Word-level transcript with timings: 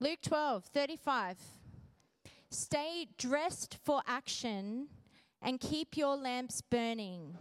Luke 0.00 0.20
12, 0.22 0.64
35. 0.66 1.36
Stay 2.50 3.08
dressed 3.18 3.78
for 3.82 4.00
action 4.06 4.86
and 5.42 5.58
keep 5.58 5.96
your 5.96 6.14
lamps 6.16 6.60
burning. 6.60 7.36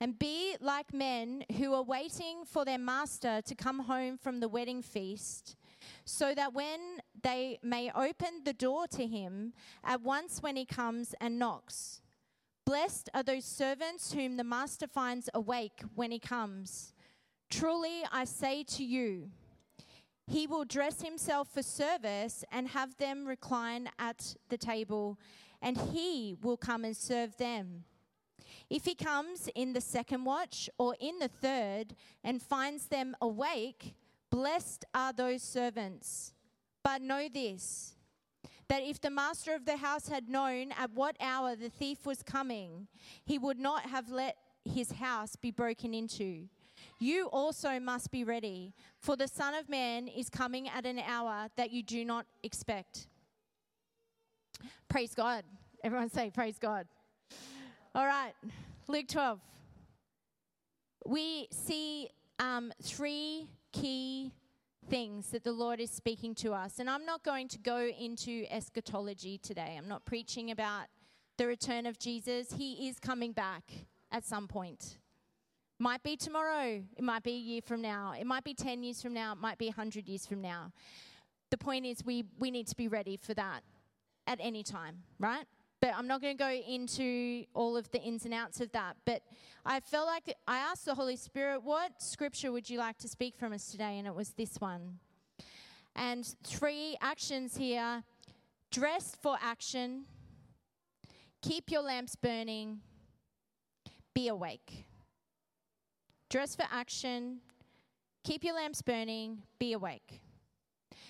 And 0.00 0.16
be 0.16 0.54
like 0.60 0.94
men 0.94 1.44
who 1.58 1.74
are 1.74 1.82
waiting 1.82 2.44
for 2.46 2.64
their 2.64 2.78
master 2.78 3.40
to 3.44 3.54
come 3.56 3.80
home 3.80 4.18
from 4.18 4.38
the 4.38 4.48
wedding 4.48 4.82
feast, 4.82 5.56
so 6.04 6.32
that 6.34 6.54
when 6.54 7.00
they 7.22 7.58
may 7.60 7.90
open 7.92 8.42
the 8.44 8.52
door 8.52 8.86
to 8.88 9.04
him 9.04 9.52
at 9.82 10.00
once 10.00 10.42
when 10.42 10.54
he 10.54 10.64
comes 10.64 11.12
and 11.20 11.40
knocks. 11.40 12.02
Blessed 12.64 13.10
are 13.14 13.24
those 13.24 13.44
servants 13.44 14.12
whom 14.12 14.36
the 14.36 14.44
master 14.44 14.86
finds 14.86 15.28
awake 15.34 15.82
when 15.96 16.12
he 16.12 16.20
comes. 16.20 16.94
Truly 17.50 18.04
I 18.12 18.24
say 18.24 18.62
to 18.62 18.84
you, 18.84 19.30
he 20.26 20.46
will 20.46 20.64
dress 20.64 21.02
himself 21.02 21.48
for 21.52 21.62
service 21.62 22.44
and 22.50 22.68
have 22.68 22.96
them 22.96 23.26
recline 23.26 23.88
at 23.98 24.36
the 24.48 24.58
table, 24.58 25.18
and 25.60 25.76
he 25.76 26.36
will 26.42 26.56
come 26.56 26.84
and 26.84 26.96
serve 26.96 27.36
them. 27.36 27.84
If 28.70 28.84
he 28.84 28.94
comes 28.94 29.48
in 29.54 29.72
the 29.72 29.80
second 29.80 30.24
watch 30.24 30.70
or 30.78 30.96
in 30.98 31.18
the 31.18 31.28
third 31.28 31.94
and 32.22 32.40
finds 32.40 32.86
them 32.86 33.14
awake, 33.20 33.94
blessed 34.30 34.84
are 34.94 35.12
those 35.12 35.42
servants. 35.42 36.32
But 36.82 37.02
know 37.02 37.28
this 37.32 37.94
that 38.68 38.82
if 38.82 38.98
the 39.00 39.10
master 39.10 39.54
of 39.54 39.66
the 39.66 39.76
house 39.76 40.08
had 40.08 40.28
known 40.28 40.72
at 40.72 40.90
what 40.92 41.16
hour 41.20 41.54
the 41.54 41.68
thief 41.68 42.06
was 42.06 42.22
coming, 42.22 42.88
he 43.24 43.38
would 43.38 43.58
not 43.58 43.82
have 43.82 44.10
let 44.10 44.36
his 44.64 44.92
house 44.92 45.36
be 45.36 45.50
broken 45.50 45.92
into. 45.92 46.48
You 47.04 47.26
also 47.34 47.78
must 47.78 48.10
be 48.10 48.24
ready, 48.24 48.72
for 48.98 49.14
the 49.14 49.28
Son 49.28 49.52
of 49.52 49.68
Man 49.68 50.08
is 50.08 50.30
coming 50.30 50.70
at 50.70 50.86
an 50.86 50.98
hour 50.98 51.48
that 51.58 51.70
you 51.70 51.82
do 51.82 52.02
not 52.02 52.24
expect. 52.42 53.08
Praise 54.88 55.14
God. 55.14 55.44
Everyone 55.82 56.08
say, 56.08 56.30
Praise 56.30 56.58
God. 56.58 56.86
All 57.94 58.06
right, 58.06 58.32
Luke 58.88 59.06
12. 59.06 59.38
We 61.04 61.48
see 61.50 62.08
um, 62.38 62.72
three 62.82 63.50
key 63.70 64.32
things 64.88 65.26
that 65.26 65.44
the 65.44 65.52
Lord 65.52 65.80
is 65.80 65.90
speaking 65.90 66.34
to 66.36 66.54
us. 66.54 66.78
And 66.78 66.88
I'm 66.88 67.04
not 67.04 67.22
going 67.22 67.48
to 67.48 67.58
go 67.58 67.86
into 67.86 68.46
eschatology 68.48 69.36
today. 69.36 69.74
I'm 69.76 69.88
not 69.88 70.06
preaching 70.06 70.52
about 70.52 70.86
the 71.36 71.46
return 71.46 71.84
of 71.84 71.98
Jesus. 71.98 72.54
He 72.56 72.88
is 72.88 72.98
coming 72.98 73.32
back 73.32 73.70
at 74.10 74.24
some 74.24 74.48
point. 74.48 74.96
Might 75.84 76.02
be 76.02 76.16
tomorrow, 76.16 76.82
it 76.96 77.04
might 77.04 77.22
be 77.22 77.32
a 77.32 77.36
year 77.36 77.60
from 77.60 77.82
now, 77.82 78.14
it 78.18 78.26
might 78.26 78.42
be 78.42 78.54
10 78.54 78.82
years 78.82 79.02
from 79.02 79.12
now, 79.12 79.32
it 79.32 79.38
might 79.38 79.58
be 79.58 79.66
100 79.66 80.08
years 80.08 80.24
from 80.24 80.40
now. 80.40 80.72
The 81.50 81.58
point 81.58 81.84
is, 81.84 82.02
we, 82.02 82.24
we 82.38 82.50
need 82.50 82.66
to 82.68 82.74
be 82.74 82.88
ready 82.88 83.18
for 83.18 83.34
that 83.34 83.60
at 84.26 84.38
any 84.40 84.62
time, 84.62 85.02
right? 85.18 85.44
But 85.82 85.90
I'm 85.94 86.06
not 86.06 86.22
going 86.22 86.38
to 86.38 86.42
go 86.42 86.48
into 86.48 87.44
all 87.52 87.76
of 87.76 87.90
the 87.90 88.00
ins 88.00 88.24
and 88.24 88.32
outs 88.32 88.62
of 88.62 88.72
that. 88.72 88.96
But 89.04 89.24
I 89.66 89.80
felt 89.80 90.06
like 90.06 90.34
I 90.48 90.56
asked 90.56 90.86
the 90.86 90.94
Holy 90.94 91.16
Spirit, 91.16 91.62
what 91.62 92.00
scripture 92.00 92.50
would 92.50 92.70
you 92.70 92.78
like 92.78 92.96
to 93.00 93.06
speak 93.06 93.36
from 93.36 93.52
us 93.52 93.70
today? 93.70 93.98
And 93.98 94.06
it 94.06 94.14
was 94.14 94.30
this 94.30 94.58
one. 94.62 95.00
And 95.94 96.24
three 96.44 96.96
actions 97.02 97.58
here 97.58 98.04
dress 98.70 99.14
for 99.20 99.36
action, 99.38 100.06
keep 101.42 101.70
your 101.70 101.82
lamps 101.82 102.16
burning, 102.16 102.80
be 104.14 104.28
awake. 104.28 104.86
Dress 106.30 106.56
for 106.56 106.66
action, 106.70 107.38
keep 108.24 108.44
your 108.44 108.54
lamps 108.54 108.82
burning, 108.82 109.42
be 109.58 109.72
awake. 109.72 110.20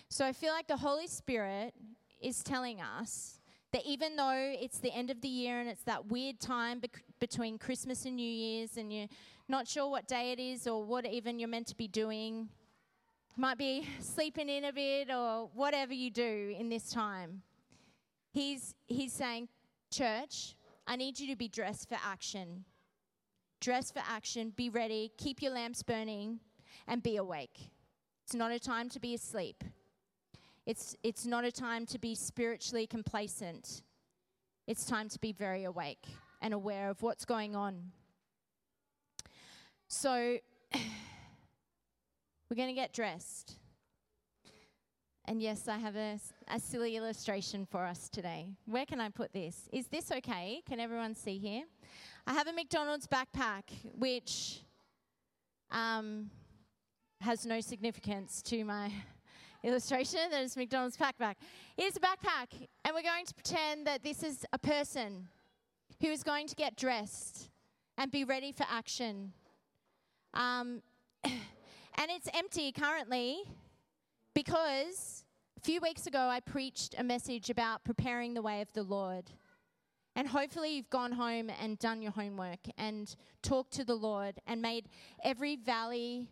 So 0.08 0.26
I 0.26 0.32
feel 0.32 0.52
like 0.52 0.66
the 0.66 0.76
Holy 0.76 1.06
Spirit 1.06 1.74
is 2.20 2.42
telling 2.42 2.80
us 2.80 3.40
that 3.72 3.82
even 3.84 4.16
though 4.16 4.54
it's 4.60 4.78
the 4.78 4.92
end 4.92 5.10
of 5.10 5.20
the 5.20 5.28
year 5.28 5.58
and 5.60 5.68
it's 5.68 5.82
that 5.82 6.06
weird 6.06 6.38
time 6.38 6.80
between 7.18 7.58
Christmas 7.58 8.04
and 8.04 8.16
New 8.16 8.22
Year's, 8.22 8.76
and 8.76 8.92
you're 8.92 9.08
not 9.48 9.66
sure 9.66 9.88
what 9.88 10.06
day 10.06 10.32
it 10.32 10.38
is 10.38 10.66
or 10.66 10.84
what 10.84 11.04
even 11.06 11.38
you're 11.38 11.48
meant 11.48 11.66
to 11.66 11.76
be 11.76 11.88
doing, 11.88 12.48
might 13.36 13.58
be 13.58 13.88
sleeping 13.98 14.48
in 14.48 14.64
a 14.64 14.72
bit 14.72 15.10
or 15.10 15.50
whatever 15.54 15.92
you 15.92 16.10
do 16.10 16.54
in 16.56 16.68
this 16.68 16.92
time, 16.92 17.42
he's, 18.30 18.74
he's 18.86 19.12
saying, 19.12 19.48
Church, 19.90 20.54
I 20.86 20.96
need 20.96 21.18
you 21.18 21.28
to 21.28 21.36
be 21.36 21.48
dressed 21.48 21.88
for 21.88 21.98
action. 22.04 22.64
Dress 23.64 23.90
for 23.90 24.02
action, 24.06 24.52
be 24.54 24.68
ready, 24.68 25.10
keep 25.16 25.40
your 25.40 25.52
lamps 25.52 25.82
burning, 25.82 26.38
and 26.86 27.02
be 27.02 27.16
awake. 27.16 27.70
It's 28.22 28.34
not 28.34 28.52
a 28.52 28.58
time 28.58 28.90
to 28.90 29.00
be 29.00 29.14
asleep. 29.14 29.64
It's, 30.66 30.94
it's 31.02 31.24
not 31.24 31.46
a 31.46 31.50
time 31.50 31.86
to 31.86 31.98
be 31.98 32.14
spiritually 32.14 32.86
complacent. 32.86 33.80
It's 34.66 34.84
time 34.84 35.08
to 35.08 35.18
be 35.18 35.32
very 35.32 35.64
awake 35.64 36.04
and 36.42 36.52
aware 36.52 36.90
of 36.90 37.00
what's 37.00 37.24
going 37.24 37.56
on. 37.56 37.92
So, 39.88 40.36
we're 40.74 42.56
going 42.56 42.68
to 42.68 42.74
get 42.74 42.92
dressed. 42.92 43.56
And 45.24 45.40
yes, 45.40 45.68
I 45.68 45.78
have 45.78 45.96
a, 45.96 46.20
a 46.48 46.60
silly 46.60 46.96
illustration 46.96 47.64
for 47.64 47.86
us 47.86 48.10
today. 48.10 48.50
Where 48.66 48.84
can 48.84 49.00
I 49.00 49.08
put 49.08 49.32
this? 49.32 49.70
Is 49.72 49.86
this 49.86 50.12
okay? 50.12 50.60
Can 50.68 50.80
everyone 50.80 51.14
see 51.14 51.38
here? 51.38 51.62
I 52.26 52.32
have 52.32 52.48
a 52.48 52.54
McDonald's 52.54 53.06
backpack, 53.06 53.64
which 53.98 54.62
um, 55.70 56.30
has 57.20 57.44
no 57.44 57.60
significance 57.60 58.40
to 58.42 58.64
my 58.64 58.90
illustration. 59.62 60.20
There's 60.30 60.56
McDonald's 60.56 60.96
backpack. 60.96 61.34
Here's 61.76 61.96
a 61.96 62.00
backpack, 62.00 62.66
and 62.82 62.94
we're 62.94 63.02
going 63.02 63.26
to 63.26 63.34
pretend 63.34 63.86
that 63.86 64.02
this 64.02 64.22
is 64.22 64.46
a 64.54 64.58
person 64.58 65.28
who 66.00 66.08
is 66.08 66.22
going 66.22 66.46
to 66.46 66.54
get 66.54 66.76
dressed 66.76 67.50
and 67.98 68.10
be 68.10 68.24
ready 68.24 68.52
for 68.52 68.64
action. 68.70 69.34
Um, 70.32 70.80
and 71.24 72.08
it's 72.08 72.28
empty 72.32 72.72
currently 72.72 73.42
because 74.32 75.26
a 75.58 75.60
few 75.60 75.78
weeks 75.82 76.06
ago 76.06 76.20
I 76.20 76.40
preached 76.40 76.94
a 76.96 77.04
message 77.04 77.50
about 77.50 77.84
preparing 77.84 78.32
the 78.32 78.42
way 78.42 78.62
of 78.62 78.72
the 78.72 78.82
Lord. 78.82 79.30
And 80.16 80.28
hopefully, 80.28 80.76
you've 80.76 80.90
gone 80.90 81.12
home 81.12 81.50
and 81.60 81.78
done 81.78 82.00
your 82.00 82.12
homework 82.12 82.60
and 82.78 83.14
talked 83.42 83.72
to 83.72 83.84
the 83.84 83.96
Lord 83.96 84.36
and 84.46 84.62
made 84.62 84.88
every 85.24 85.56
valley 85.56 86.28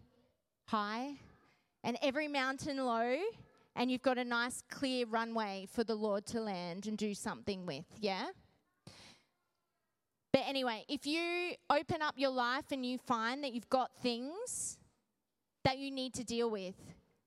high 0.67 1.15
and 1.83 1.99
every 2.01 2.29
mountain 2.29 2.77
low, 2.85 3.17
and 3.75 3.91
you've 3.91 4.03
got 4.03 4.19
a 4.19 4.25
nice 4.25 4.63
clear 4.71 5.07
runway 5.07 5.67
for 5.73 5.83
the 5.83 5.95
Lord 5.95 6.27
to 6.27 6.41
land 6.41 6.87
and 6.87 6.97
do 6.97 7.13
something 7.13 7.67
with, 7.67 7.85
yeah? 7.99 8.27
But 10.33 10.43
anyway, 10.47 10.85
if 10.89 11.07
you 11.07 11.55
open 11.69 12.01
up 12.01 12.15
your 12.17 12.31
life 12.31 12.67
and 12.71 12.87
you 12.87 12.99
find 12.99 13.43
that 13.45 13.53
you've 13.53 13.69
got 13.69 13.91
things 14.01 14.79
that 15.65 15.79
you 15.79 15.91
need 15.91 16.15
to 16.15 16.25
deal 16.25 16.51
with 16.51 16.75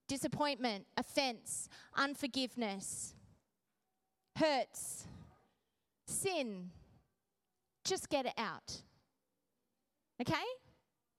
disappointment, 0.07 0.85
offense, 0.97 1.67
unforgiveness, 1.95 3.13
hurts, 4.37 5.05
sin, 6.05 6.71
just 7.83 8.09
get 8.09 8.25
it 8.25 8.33
out. 8.37 8.81
Okay? 10.21 10.33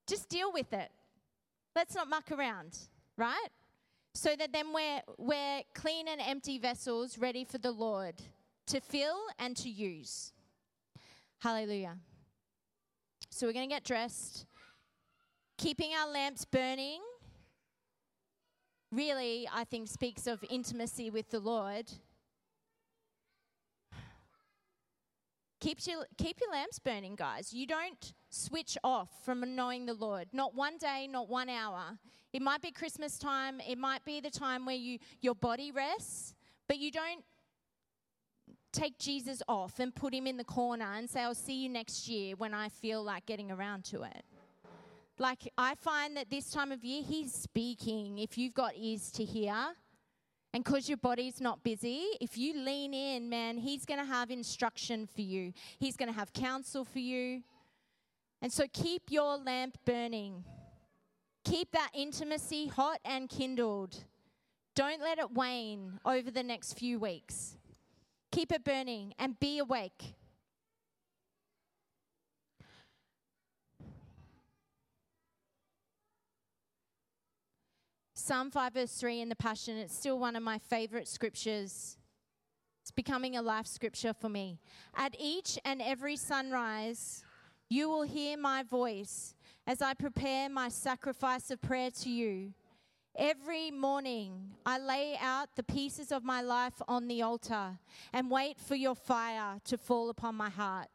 Just 0.07 0.29
deal 0.29 0.53
with 0.53 0.73
it. 0.73 0.91
Let's 1.75 1.95
not 1.95 2.09
muck 2.09 2.31
around 2.33 2.79
right? 3.17 3.49
So 4.15 4.35
that 4.37 4.53
then 4.53 4.73
we're, 4.73 5.03
we're 5.19 5.63
clean 5.75 6.09
and 6.09 6.21
empty 6.21 6.59
vessels 6.59 7.19
ready 7.19 7.45
for 7.45 7.59
the 7.59 7.73
Lord 7.73 8.15
to 8.69 8.81
fill 8.81 9.19
and 9.39 9.57
to 9.59 9.69
use. 9.69 10.33
Hallelujah. 11.39 11.97
So 13.31 13.47
we're 13.47 13.53
going 13.53 13.69
to 13.69 13.75
get 13.75 13.85
dressed, 13.85 14.47
keeping 15.59 15.91
our 15.93 16.11
lamps 16.11 16.45
burning. 16.45 17.01
Really, 18.91 19.49
I 19.53 19.65
think 19.65 19.89
speaks 19.89 20.27
of 20.27 20.43
intimacy 20.49 21.11
with 21.11 21.31
the 21.31 21.41
Lord. 21.41 21.91
Keep 25.61 25.87
your, 25.87 26.05
keep 26.19 26.39
your 26.41 26.51
lamps 26.51 26.79
burning, 26.79 27.17
guys. 27.17 27.53
You 27.53 27.67
don't 27.67 28.13
switch 28.29 28.77
off 28.85 29.09
from 29.25 29.57
knowing 29.57 29.87
the 29.87 29.95
Lord. 29.95 30.29
Not 30.33 30.55
one 30.55 30.77
day, 30.77 31.09
not 31.11 31.29
one 31.29 31.49
hour. 31.49 31.99
It 32.33 32.43
might 32.43 32.61
be 32.61 32.71
Christmas 32.71 33.19
time, 33.19 33.61
it 33.67 33.79
might 33.79 34.05
be 34.05 34.21
the 34.21 34.31
time 34.31 34.67
where 34.67 34.77
you 34.77 34.99
your 35.23 35.35
body 35.35 35.73
rests, 35.73 36.35
but 36.69 36.79
you 36.79 36.91
don't 36.91 37.25
take 38.73 38.99
Jesus 38.99 39.43
off 39.49 39.81
and 39.81 39.95
put 39.95 40.13
him 40.13 40.27
in 40.27 40.37
the 40.37 40.45
corner 40.45 40.93
and 40.97 41.09
say, 41.09 41.23
I'll 41.23 41.35
see 41.35 41.63
you 41.63 41.71
next 41.71 42.09
year 42.09 42.37
when 42.37 42.53
I 42.53 42.69
feel 42.69 43.03
like 43.03 43.25
getting 43.25 43.51
around 43.51 43.85
to 43.87 44.03
it. 44.03 44.25
Like, 45.19 45.51
I 45.57 45.75
find 45.77 46.15
that 46.19 46.29
this 46.29 46.51
time 46.51 46.73
of 46.73 46.85
year, 46.85 47.03
he's 47.03 47.33
speaking. 47.33 48.19
If 48.19 48.37
you've 48.37 48.53
got 48.53 48.73
ears 48.77 49.11
to 49.13 49.25
hear, 49.25 49.55
and 50.57 50.65
because 50.65 50.89
your 50.89 50.97
body's 50.97 51.39
not 51.39 51.63
busy, 51.63 52.07
if 52.19 52.39
you 52.39 52.55
lean 52.59 52.95
in, 52.95 53.29
man, 53.29 53.59
he's 53.59 53.85
going 53.85 54.01
to 54.01 54.07
have 54.07 54.31
instruction 54.31 55.07
for 55.07 55.21
you, 55.21 55.53
he's 55.79 55.99
going 55.99 56.11
to 56.11 56.19
have 56.19 56.33
counsel 56.33 56.83
for 56.83 56.99
you. 56.99 57.43
And 58.41 58.51
so 58.51 58.65
keep 58.73 59.03
your 59.11 59.37
lamp 59.37 59.77
burning. 59.85 60.45
Keep 61.45 61.73
that 61.73 61.91
intimacy 61.93 62.69
hot 62.69 63.01
and 63.05 63.29
kindled. 63.29 64.03
Don't 64.75 65.03
let 65.03 65.19
it 65.19 65.31
wane 65.33 66.01
over 66.07 66.31
the 66.31 66.43
next 66.43 66.79
few 66.79 66.99
weeks. 66.99 67.59
Keep 68.33 68.51
it 68.51 68.65
burning 68.65 69.13
and 69.19 69.39
be 69.39 69.59
awake. 69.59 70.15
Psalm 78.27 78.51
5, 78.51 78.75
verse 78.75 78.93
3 78.95 79.21
in 79.21 79.29
the 79.29 79.37
Passion, 79.37 79.77
it's 79.77 79.95
still 79.95 80.19
one 80.19 80.35
of 80.35 80.43
my 80.43 80.59
favorite 80.59 81.07
scriptures. 81.07 81.97
It's 82.83 82.91
becoming 82.91 83.37
a 83.37 83.41
life 83.41 83.69
scripture 83.69 84.13
for 84.13 84.29
me. 84.29 84.59
At 84.97 85.15
each 85.17 85.61
and 85.65 85.81
every 85.81 86.17
sunrise, 86.17 87.23
you 87.69 87.89
will 87.89 88.03
hear 88.03 88.37
my 88.37 88.65
voice 88.65 89.37
as 89.65 89.81
I 89.81 89.95
prepare 89.95 90.49
my 90.49 90.71
sacrifice 90.71 91.53
of 91.53 91.63
prayer 91.63 91.93
to 92.03 92.11
you. 92.11 92.53
Every 93.15 93.71
morning, 93.71 94.55
I 94.67 94.81
lay 94.81 95.17
out 95.23 95.51
the 95.55 95.63
pieces 95.63 96.11
of 96.11 96.25
my 96.25 96.43
life 96.43 96.83
on 96.89 97.07
the 97.07 97.23
altar 97.23 97.79
and 98.13 98.29
wait 98.29 98.59
for 98.59 98.75
your 98.75 98.97
fire 98.97 99.61
to 99.67 99.79
fall 99.79 100.11
upon 100.11 100.35
my 100.35 100.51
heart. 100.51 100.89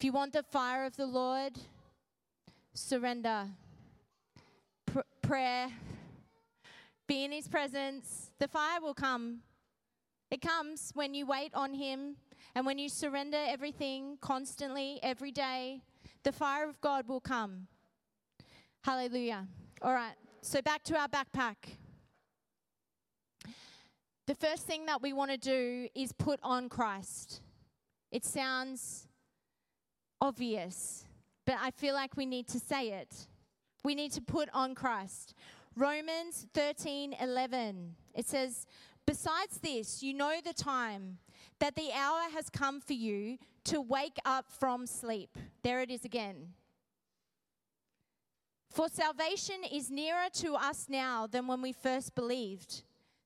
If 0.00 0.04
you 0.06 0.12
want 0.12 0.32
the 0.32 0.44
fire 0.44 0.86
of 0.86 0.96
the 0.96 1.04
Lord, 1.04 1.58
surrender, 2.72 3.48
prayer, 5.24 5.68
be 7.08 7.24
in 7.24 7.32
His 7.32 7.48
presence. 7.48 8.30
The 8.38 8.48
fire 8.48 8.80
will 8.80 8.94
come. 8.94 9.40
It 10.30 10.42
comes 10.42 10.90
when 10.94 11.14
you 11.14 11.26
wait 11.26 11.52
on 11.54 11.74
Him 11.74 12.16
and 12.54 12.66
when 12.66 12.78
you 12.78 12.88
surrender 12.88 13.38
everything 13.46 14.18
constantly, 14.20 15.00
every 15.02 15.32
day. 15.32 15.80
The 16.24 16.32
fire 16.32 16.68
of 16.68 16.80
God 16.80 17.08
will 17.08 17.20
come. 17.20 17.68
Hallelujah. 18.82 19.46
All 19.80 19.94
right. 19.94 20.14
So 20.42 20.60
back 20.60 20.82
to 20.84 20.98
our 20.98 21.08
backpack. 21.08 21.56
The 24.26 24.34
first 24.34 24.66
thing 24.66 24.86
that 24.86 25.00
we 25.02 25.12
want 25.12 25.30
to 25.30 25.38
do 25.38 25.88
is 25.94 26.12
put 26.12 26.38
on 26.42 26.68
Christ. 26.68 27.40
It 28.10 28.24
sounds 28.24 29.08
obvious, 30.20 31.04
but 31.46 31.56
I 31.60 31.70
feel 31.70 31.94
like 31.94 32.16
we 32.16 32.26
need 32.26 32.46
to 32.48 32.58
say 32.58 32.90
it. 32.90 33.26
We 33.84 33.94
need 33.94 34.12
to 34.12 34.22
put 34.22 34.48
on 34.54 34.74
Christ. 34.74 35.34
Romans 35.76 36.46
13 36.54 37.16
11. 37.20 37.94
It 38.14 38.26
says, 38.26 38.66
Besides 39.06 39.58
this, 39.58 40.02
you 40.02 40.14
know 40.14 40.40
the 40.42 40.54
time 40.54 41.18
that 41.60 41.76
the 41.76 41.92
hour 41.92 42.22
has 42.32 42.48
come 42.48 42.80
for 42.80 42.94
you 42.94 43.36
to 43.64 43.80
wake 43.80 44.18
up 44.24 44.46
from 44.50 44.86
sleep. 44.86 45.36
There 45.62 45.82
it 45.82 45.90
is 45.90 46.04
again. 46.04 46.54
For 48.70 48.88
salvation 48.88 49.62
is 49.70 49.90
nearer 49.90 50.28
to 50.34 50.54
us 50.54 50.86
now 50.88 51.26
than 51.26 51.46
when 51.46 51.60
we 51.62 51.72
first 51.72 52.14
believed. 52.14 52.82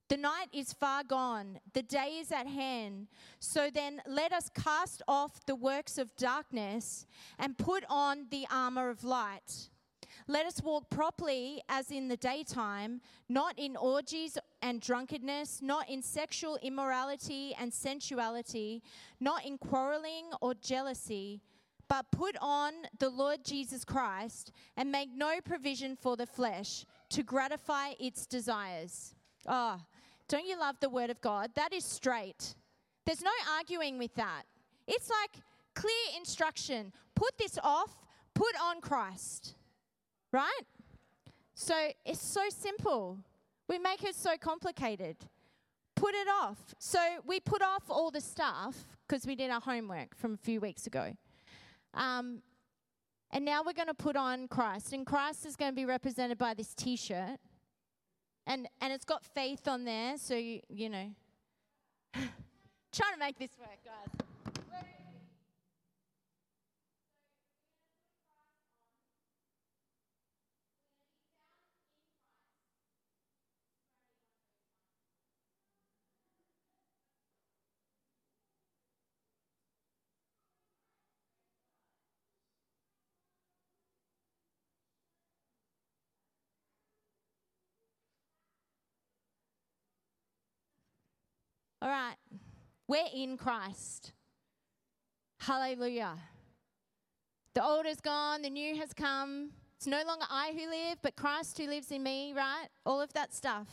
The 0.08 0.16
night 0.16 0.48
is 0.52 0.72
far 0.72 1.04
gone, 1.04 1.60
the 1.72 1.82
day 1.82 2.18
is 2.20 2.32
at 2.32 2.46
hand. 2.46 3.08
So 3.38 3.68
then, 3.72 4.02
let 4.06 4.32
us 4.32 4.50
cast 4.50 5.02
off 5.06 5.44
the 5.46 5.54
works 5.54 5.98
of 5.98 6.16
darkness 6.16 7.06
and 7.38 7.56
put 7.56 7.84
on 7.88 8.26
the 8.30 8.46
armor 8.50 8.88
of 8.88 9.04
light. 9.04 9.68
Let 10.30 10.46
us 10.46 10.62
walk 10.62 10.90
properly 10.90 11.62
as 11.68 11.90
in 11.90 12.08
the 12.08 12.16
daytime, 12.16 13.00
not 13.28 13.58
in 13.58 13.76
orgies 13.76 14.36
and 14.62 14.80
drunkenness, 14.80 15.60
not 15.62 15.88
in 15.88 16.02
sexual 16.02 16.58
immorality 16.62 17.54
and 17.58 17.72
sensuality, 17.72 18.82
not 19.20 19.44
in 19.44 19.58
quarreling 19.58 20.26
or 20.40 20.54
jealousy 20.54 21.40
but 21.88 22.10
put 22.12 22.36
on 22.40 22.72
the 22.98 23.08
Lord 23.08 23.44
Jesus 23.44 23.84
Christ 23.84 24.52
and 24.76 24.92
make 24.92 25.08
no 25.14 25.40
provision 25.44 25.96
for 25.96 26.16
the 26.16 26.26
flesh 26.26 26.84
to 27.10 27.22
gratify 27.22 27.92
its 27.98 28.26
desires. 28.26 29.14
Oh, 29.46 29.80
don't 30.28 30.46
you 30.46 30.58
love 30.58 30.76
the 30.80 30.90
word 30.90 31.10
of 31.10 31.20
God? 31.20 31.50
That 31.54 31.72
is 31.72 31.84
straight. 31.84 32.54
There's 33.06 33.22
no 33.22 33.30
arguing 33.56 33.98
with 33.98 34.14
that. 34.16 34.42
It's 34.86 35.08
like 35.08 35.42
clear 35.74 36.18
instruction. 36.18 36.92
Put 37.14 37.38
this 37.38 37.58
off, 37.62 37.96
put 38.34 38.54
on 38.62 38.82
Christ. 38.82 39.54
Right? 40.32 40.62
So 41.54 41.74
it's 42.04 42.22
so 42.22 42.42
simple. 42.48 43.18
We 43.68 43.78
make 43.78 44.04
it 44.04 44.14
so 44.14 44.36
complicated. 44.38 45.16
Put 45.96 46.14
it 46.14 46.28
off. 46.28 46.58
So 46.78 46.98
we 47.26 47.40
put 47.40 47.62
off 47.62 47.82
all 47.88 48.10
the 48.10 48.20
stuff 48.20 48.76
because 49.06 49.26
we 49.26 49.34
did 49.34 49.50
our 49.50 49.60
homework 49.60 50.16
from 50.16 50.34
a 50.34 50.36
few 50.36 50.60
weeks 50.60 50.86
ago. 50.86 51.12
Um, 51.94 52.42
and 53.30 53.44
now 53.44 53.62
we're 53.64 53.72
going 53.72 53.88
to 53.88 53.94
put 53.94 54.16
on 54.16 54.48
Christ. 54.48 54.92
And 54.92 55.04
Christ 55.04 55.44
is 55.44 55.56
going 55.56 55.72
to 55.72 55.76
be 55.76 55.84
represented 55.84 56.38
by 56.38 56.54
this 56.54 56.74
t 56.74 56.96
shirt. 56.96 57.38
And, 58.46 58.68
and 58.80 58.92
it's 58.92 59.04
got 59.04 59.24
faith 59.24 59.68
on 59.68 59.84
there. 59.84 60.16
So, 60.16 60.34
you, 60.34 60.60
you 60.70 60.88
know, 60.88 61.10
trying 62.14 63.12
to 63.12 63.18
make 63.18 63.38
this 63.38 63.50
work, 63.58 63.78
guys. 63.84 64.27
All 91.80 91.88
right. 91.88 92.16
We're 92.88 93.06
in 93.14 93.36
Christ. 93.36 94.12
Hallelujah. 95.38 96.16
The 97.54 97.62
old 97.64 97.86
is 97.86 98.00
gone, 98.00 98.42
the 98.42 98.50
new 98.50 98.76
has 98.76 98.92
come. 98.92 99.50
It's 99.76 99.86
no 99.86 100.02
longer 100.04 100.26
I 100.28 100.52
who 100.52 100.68
live, 100.68 100.98
but 101.02 101.14
Christ 101.14 101.56
who 101.58 101.66
lives 101.66 101.92
in 101.92 102.02
me, 102.02 102.32
right? 102.34 102.66
All 102.84 103.00
of 103.00 103.12
that 103.12 103.32
stuff. 103.32 103.68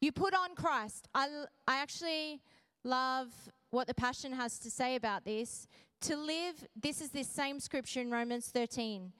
You 0.00 0.12
put 0.12 0.34
on 0.34 0.54
Christ. 0.54 1.08
I, 1.14 1.26
I 1.66 1.78
actually 1.78 2.42
love 2.84 3.28
what 3.70 3.88
the 3.88 3.94
Passion 3.94 4.32
has 4.32 4.58
to 4.60 4.70
say 4.70 4.94
about 4.94 5.24
this. 5.24 5.66
To 6.02 6.16
live, 6.16 6.64
this 6.80 7.00
is 7.00 7.10
this 7.10 7.28
same 7.28 7.58
scripture 7.58 8.00
in 8.00 8.10
Romans 8.10 8.48
13. 8.48 9.12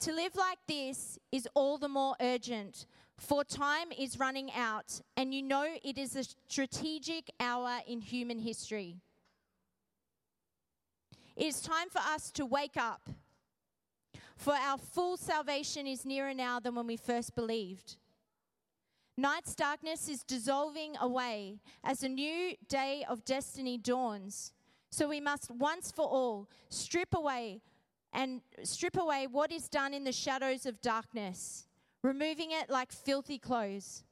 To 0.00 0.12
live 0.12 0.36
like 0.36 0.58
this 0.68 1.18
is 1.32 1.48
all 1.54 1.78
the 1.78 1.88
more 1.88 2.14
urgent 2.20 2.86
for 3.18 3.44
time 3.44 3.92
is 3.96 4.18
running 4.18 4.50
out, 4.52 5.00
and 5.16 5.32
you 5.32 5.42
know 5.42 5.66
it 5.82 5.98
is 5.98 6.16
a 6.16 6.24
strategic 6.48 7.30
hour 7.38 7.78
in 7.86 8.00
human 8.00 8.38
history. 8.38 8.96
It 11.36 11.46
is 11.46 11.60
time 11.60 11.88
for 11.88 11.98
us 12.00 12.30
to 12.32 12.46
wake 12.46 12.76
up, 12.76 13.08
for 14.36 14.54
our 14.54 14.78
full 14.78 15.16
salvation 15.16 15.86
is 15.86 16.04
nearer 16.04 16.34
now 16.34 16.60
than 16.60 16.74
when 16.74 16.86
we 16.86 16.96
first 16.96 17.34
believed. 17.34 17.96
Night's 19.16 19.54
darkness 19.54 20.08
is 20.08 20.24
dissolving 20.24 20.96
away 21.00 21.60
as 21.84 22.02
a 22.02 22.08
new 22.08 22.54
day 22.68 23.04
of 23.08 23.24
destiny 23.24 23.78
dawns. 23.78 24.52
So 24.90 25.08
we 25.08 25.20
must 25.20 25.50
once 25.50 25.92
for 25.92 26.04
all 26.04 26.48
strip 26.68 27.14
away 27.14 27.62
and 28.12 28.40
strip 28.64 28.96
away 28.96 29.28
what 29.28 29.52
is 29.52 29.68
done 29.68 29.94
in 29.94 30.04
the 30.04 30.12
shadows 30.12 30.66
of 30.66 30.80
darkness 30.80 31.66
removing 32.04 32.52
it 32.52 32.68
like 32.68 32.92
filthy 32.92 33.38
clothes. 33.38 34.04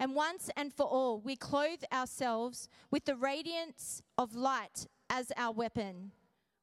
And 0.00 0.14
once 0.14 0.50
and 0.56 0.72
for 0.72 0.86
all, 0.86 1.20
we 1.20 1.36
clothe 1.36 1.82
ourselves 1.92 2.68
with 2.90 3.04
the 3.04 3.16
radiance 3.16 4.02
of 4.16 4.34
light 4.34 4.86
as 5.10 5.30
our 5.36 5.52
weapon. 5.52 6.12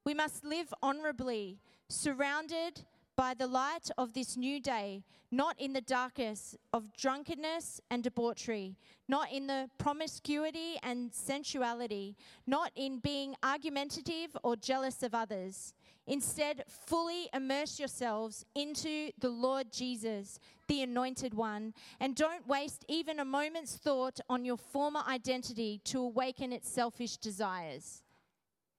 We 0.04 0.16
must 0.16 0.44
live 0.44 0.74
honorably, 0.82 1.60
surrounded 1.88 2.86
by 3.16 3.34
the 3.34 3.48
light 3.48 3.90
of 3.98 4.14
this 4.14 4.36
new 4.36 4.60
day, 4.60 5.04
not 5.32 5.56
in 5.60 5.74
the 5.74 5.82
darkness 5.82 6.56
of 6.74 6.96
drunkenness 6.98 7.80
and 7.92 8.04
debauchery, 8.04 8.76
not 9.08 9.32
in 9.32 9.48
the 9.48 9.70
promiscuity 9.78 10.78
and 10.82 11.14
sensuality, 11.14 12.16
not 12.48 12.72
in 12.76 13.00
being 13.00 13.36
argumentative 13.44 14.36
or 14.44 14.56
jealous 14.56 15.04
of 15.04 15.14
others. 15.14 15.74
Instead, 16.08 16.64
fully 16.68 17.30
immerse 17.34 17.80
yourselves 17.80 18.46
into 18.54 19.10
the 19.20 19.30
Lord 19.30 19.72
Jesus, 19.72 20.40
the 20.68 20.84
Anointed 20.84 21.34
One, 21.34 21.74
and 22.00 22.16
don't 22.16 22.48
waste 22.48 22.86
even 22.88 23.20
a 23.20 23.26
moment's 23.26 23.76
thought 23.76 24.20
on 24.30 24.46
your 24.46 24.58
former 24.58 25.02
identity 25.08 25.82
to 25.86 26.00
awaken 26.00 26.54
its 26.54 26.70
selfish 26.70 27.18
desires. 27.18 28.04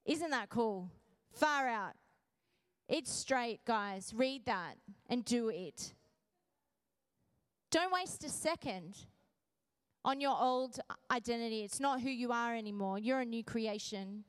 Isn't 0.05 0.29
that 0.29 0.49
cool? 0.49 0.89
Far 1.33 1.67
out. 1.67 1.93
It's 2.87 3.11
straight, 3.11 3.65
guys. 3.65 4.13
Read 4.15 4.45
that 4.45 4.75
and 5.09 5.25
do 5.25 5.49
it. 5.49 5.93
Don't 7.69 7.91
waste 7.91 8.23
a 8.23 8.29
second 8.29 8.95
on 10.05 10.21
your 10.21 10.37
old 10.39 10.79
identity. 11.11 11.63
It's 11.63 11.81
not 11.81 11.99
who 11.99 12.09
you 12.09 12.31
are 12.31 12.55
anymore. 12.55 12.97
You're 12.97 13.19
a 13.19 13.25
new 13.25 13.43
creation. 13.43 14.23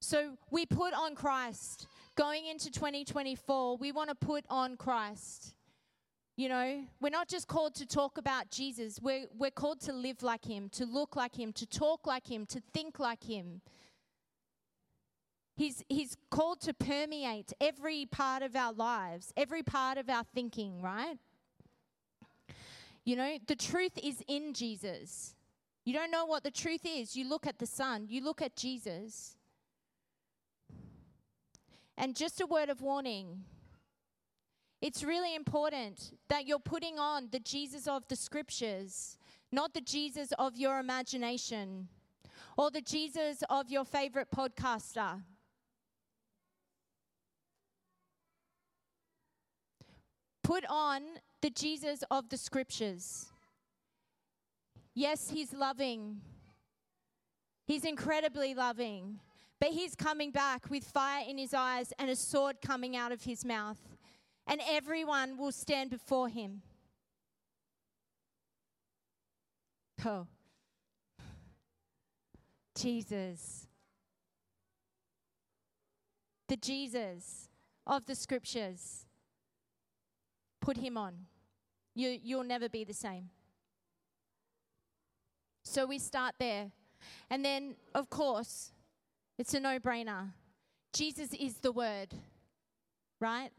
So 0.00 0.36
we 0.50 0.66
put 0.66 0.92
on 0.92 1.14
Christ. 1.14 1.86
Going 2.14 2.46
into 2.46 2.70
2024, 2.70 3.78
we 3.78 3.90
want 3.90 4.10
to 4.10 4.14
put 4.14 4.44
on 4.50 4.76
Christ. 4.76 5.54
You 6.36 6.48
know, 6.48 6.84
we're 7.00 7.10
not 7.10 7.28
just 7.28 7.48
called 7.48 7.74
to 7.76 7.86
talk 7.86 8.18
about 8.18 8.50
Jesus, 8.50 8.98
we're, 9.00 9.26
we're 9.36 9.50
called 9.50 9.80
to 9.82 9.92
live 9.92 10.22
like 10.22 10.44
him, 10.44 10.68
to 10.70 10.84
look 10.84 11.16
like 11.16 11.38
him, 11.38 11.52
to 11.54 11.66
talk 11.66 12.06
like 12.06 12.30
him, 12.30 12.46
to 12.46 12.62
think 12.72 12.98
like 12.98 13.24
him. 13.24 13.60
He's, 15.56 15.84
he's 15.88 16.16
called 16.30 16.60
to 16.62 16.72
permeate 16.72 17.52
every 17.60 18.06
part 18.06 18.42
of 18.42 18.56
our 18.56 18.72
lives, 18.72 19.32
every 19.36 19.62
part 19.62 19.98
of 19.98 20.08
our 20.08 20.24
thinking, 20.34 20.80
right? 20.80 21.18
You 23.04 23.16
know, 23.16 23.38
the 23.46 23.56
truth 23.56 23.98
is 24.02 24.22
in 24.28 24.54
Jesus. 24.54 25.34
You 25.84 25.92
don't 25.92 26.10
know 26.10 26.24
what 26.24 26.44
the 26.44 26.50
truth 26.50 26.86
is. 26.86 27.16
You 27.16 27.28
look 27.28 27.46
at 27.46 27.58
the 27.58 27.66
Son, 27.66 28.06
you 28.08 28.22
look 28.22 28.40
at 28.40 28.56
Jesus. 28.56 29.36
And 31.96 32.16
just 32.16 32.40
a 32.40 32.46
word 32.46 32.68
of 32.68 32.80
warning 32.80 33.44
it's 34.82 35.04
really 35.04 35.36
important 35.36 36.12
that 36.28 36.44
you're 36.44 36.58
putting 36.58 36.98
on 36.98 37.28
the 37.30 37.38
Jesus 37.38 37.86
of 37.86 38.02
the 38.08 38.16
scriptures, 38.16 39.16
not 39.52 39.74
the 39.74 39.80
Jesus 39.80 40.32
of 40.40 40.56
your 40.56 40.80
imagination 40.80 41.86
or 42.58 42.68
the 42.68 42.80
Jesus 42.80 43.44
of 43.48 43.70
your 43.70 43.84
favorite 43.84 44.26
podcaster. 44.34 45.22
Put 50.42 50.64
on 50.68 51.02
the 51.42 51.50
Jesus 51.50 52.02
of 52.10 52.28
the 52.28 52.36
scriptures. 52.36 53.26
Yes, 54.94 55.30
he's 55.30 55.52
loving. 55.52 56.20
He's 57.68 57.84
incredibly 57.84 58.52
loving. 58.52 59.20
But 59.62 59.70
he's 59.70 59.94
coming 59.94 60.32
back 60.32 60.68
with 60.70 60.82
fire 60.82 61.24
in 61.24 61.38
his 61.38 61.54
eyes 61.54 61.92
and 61.96 62.10
a 62.10 62.16
sword 62.16 62.56
coming 62.60 62.96
out 62.96 63.12
of 63.12 63.22
his 63.22 63.44
mouth 63.44 63.78
and 64.48 64.60
everyone 64.68 65.38
will 65.38 65.52
stand 65.52 65.88
before 65.88 66.28
him. 66.28 66.62
Oh, 70.04 70.26
Jesus. 72.74 73.68
The 76.48 76.56
Jesus 76.56 77.48
of 77.86 78.04
the 78.06 78.16
scriptures. 78.16 79.06
Put 80.60 80.76
him 80.76 80.98
on. 80.98 81.14
You, 81.94 82.18
you'll 82.20 82.42
never 82.42 82.68
be 82.68 82.82
the 82.82 82.94
same. 82.94 83.30
So 85.62 85.86
we 85.86 86.00
start 86.00 86.34
there. 86.40 86.72
And 87.30 87.44
then, 87.44 87.76
of 87.94 88.10
course, 88.10 88.72
it's 89.38 89.54
a 89.54 89.60
no 89.60 89.78
brainer. 89.78 90.32
Jesus 90.92 91.32
is 91.32 91.56
the 91.56 91.72
Word, 91.72 92.14
right? 93.20 93.50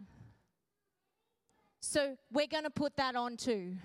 So 1.80 2.16
we're 2.32 2.48
going 2.48 2.64
to 2.64 2.70
put 2.70 2.96
that 2.98 3.16
on 3.16 3.38
too. 3.38 3.76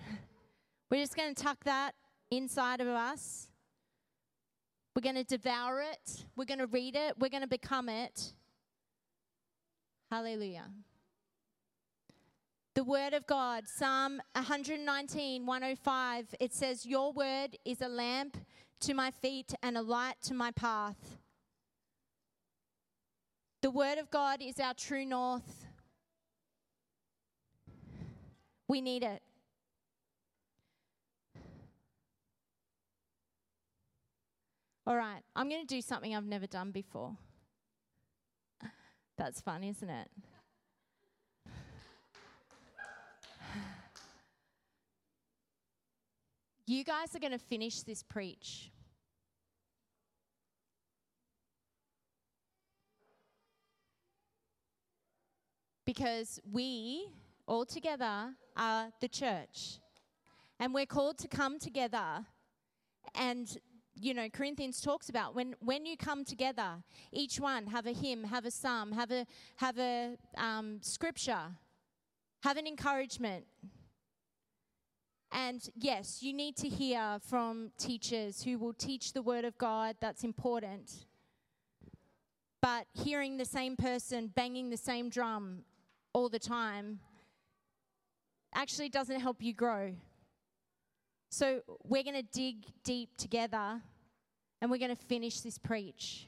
We're 0.90 1.02
just 1.02 1.16
going 1.16 1.34
to 1.34 1.42
tuck 1.42 1.64
that 1.64 1.94
inside 2.30 2.80
of 2.80 2.88
us. 2.88 3.48
We're 4.94 5.02
going 5.02 5.16
to 5.16 5.24
devour 5.24 5.80
it. 5.80 6.24
We're 6.36 6.44
going 6.44 6.58
to 6.58 6.66
read 6.66 6.96
it. 6.96 7.14
We're 7.18 7.28
going 7.28 7.42
to 7.42 7.48
become 7.48 7.88
it. 7.88 8.32
Hallelujah. 10.10 10.64
The 12.74 12.84
word 12.84 13.12
of 13.12 13.26
God, 13.26 13.64
Psalm 13.66 14.20
119, 14.34 15.44
105, 15.44 16.34
it 16.40 16.54
says, 16.54 16.86
Your 16.86 17.12
word 17.12 17.56
is 17.64 17.80
a 17.80 17.88
lamp 17.88 18.36
to 18.80 18.94
my 18.94 19.10
feet 19.10 19.52
and 19.62 19.76
a 19.76 19.82
light 19.82 20.14
to 20.22 20.34
my 20.34 20.52
path. 20.52 21.18
The 23.60 23.70
word 23.70 23.98
of 23.98 24.10
God 24.10 24.40
is 24.40 24.60
our 24.60 24.74
true 24.74 25.04
north. 25.04 25.66
We 28.68 28.80
need 28.80 29.02
it. 29.02 29.22
All 34.86 34.96
right, 34.96 35.20
I'm 35.36 35.48
going 35.50 35.60
to 35.60 35.66
do 35.66 35.82
something 35.82 36.14
I've 36.14 36.24
never 36.24 36.46
done 36.46 36.70
before. 36.70 37.16
That's 39.18 39.40
fun, 39.40 39.64
isn't 39.64 39.90
it? 39.90 40.08
You 46.66 46.84
guys 46.84 47.14
are 47.16 47.18
going 47.18 47.32
to 47.32 47.38
finish 47.38 47.80
this 47.80 48.02
preach. 48.02 48.70
Because 55.88 56.38
we 56.52 57.08
all 57.46 57.64
together 57.64 58.34
are 58.58 58.92
the 59.00 59.08
church. 59.08 59.80
And 60.60 60.74
we're 60.74 60.84
called 60.84 61.16
to 61.20 61.28
come 61.28 61.58
together. 61.58 62.26
And, 63.14 63.56
you 63.94 64.12
know, 64.12 64.28
Corinthians 64.28 64.82
talks 64.82 65.08
about 65.08 65.34
when, 65.34 65.54
when 65.60 65.86
you 65.86 65.96
come 65.96 66.26
together, 66.26 66.82
each 67.10 67.40
one 67.40 67.68
have 67.68 67.86
a 67.86 67.92
hymn, 67.92 68.24
have 68.24 68.44
a 68.44 68.50
psalm, 68.50 68.92
have 68.92 69.10
a, 69.10 69.24
have 69.56 69.78
a 69.78 70.18
um, 70.36 70.76
scripture, 70.82 71.56
have 72.42 72.58
an 72.58 72.66
encouragement. 72.66 73.46
And 75.32 75.66
yes, 75.74 76.22
you 76.22 76.34
need 76.34 76.58
to 76.58 76.68
hear 76.68 77.16
from 77.30 77.70
teachers 77.78 78.42
who 78.42 78.58
will 78.58 78.74
teach 78.74 79.14
the 79.14 79.22
word 79.22 79.46
of 79.46 79.56
God. 79.56 79.96
That's 80.02 80.22
important. 80.22 81.06
But 82.60 82.88
hearing 82.92 83.38
the 83.38 83.46
same 83.46 83.74
person 83.74 84.30
banging 84.34 84.68
the 84.68 84.76
same 84.76 85.08
drum 85.08 85.62
all 86.18 86.28
the 86.28 86.38
time 86.38 86.98
actually 88.52 88.88
doesn't 88.88 89.20
help 89.20 89.40
you 89.40 89.54
grow. 89.54 89.94
So 91.30 91.60
we're 91.84 92.02
going 92.02 92.16
to 92.16 92.26
dig 92.32 92.56
deep 92.82 93.10
together 93.16 93.80
and 94.60 94.68
we're 94.68 94.78
going 94.78 94.96
to 94.96 95.04
finish 95.04 95.40
this 95.42 95.58
preach. 95.58 96.26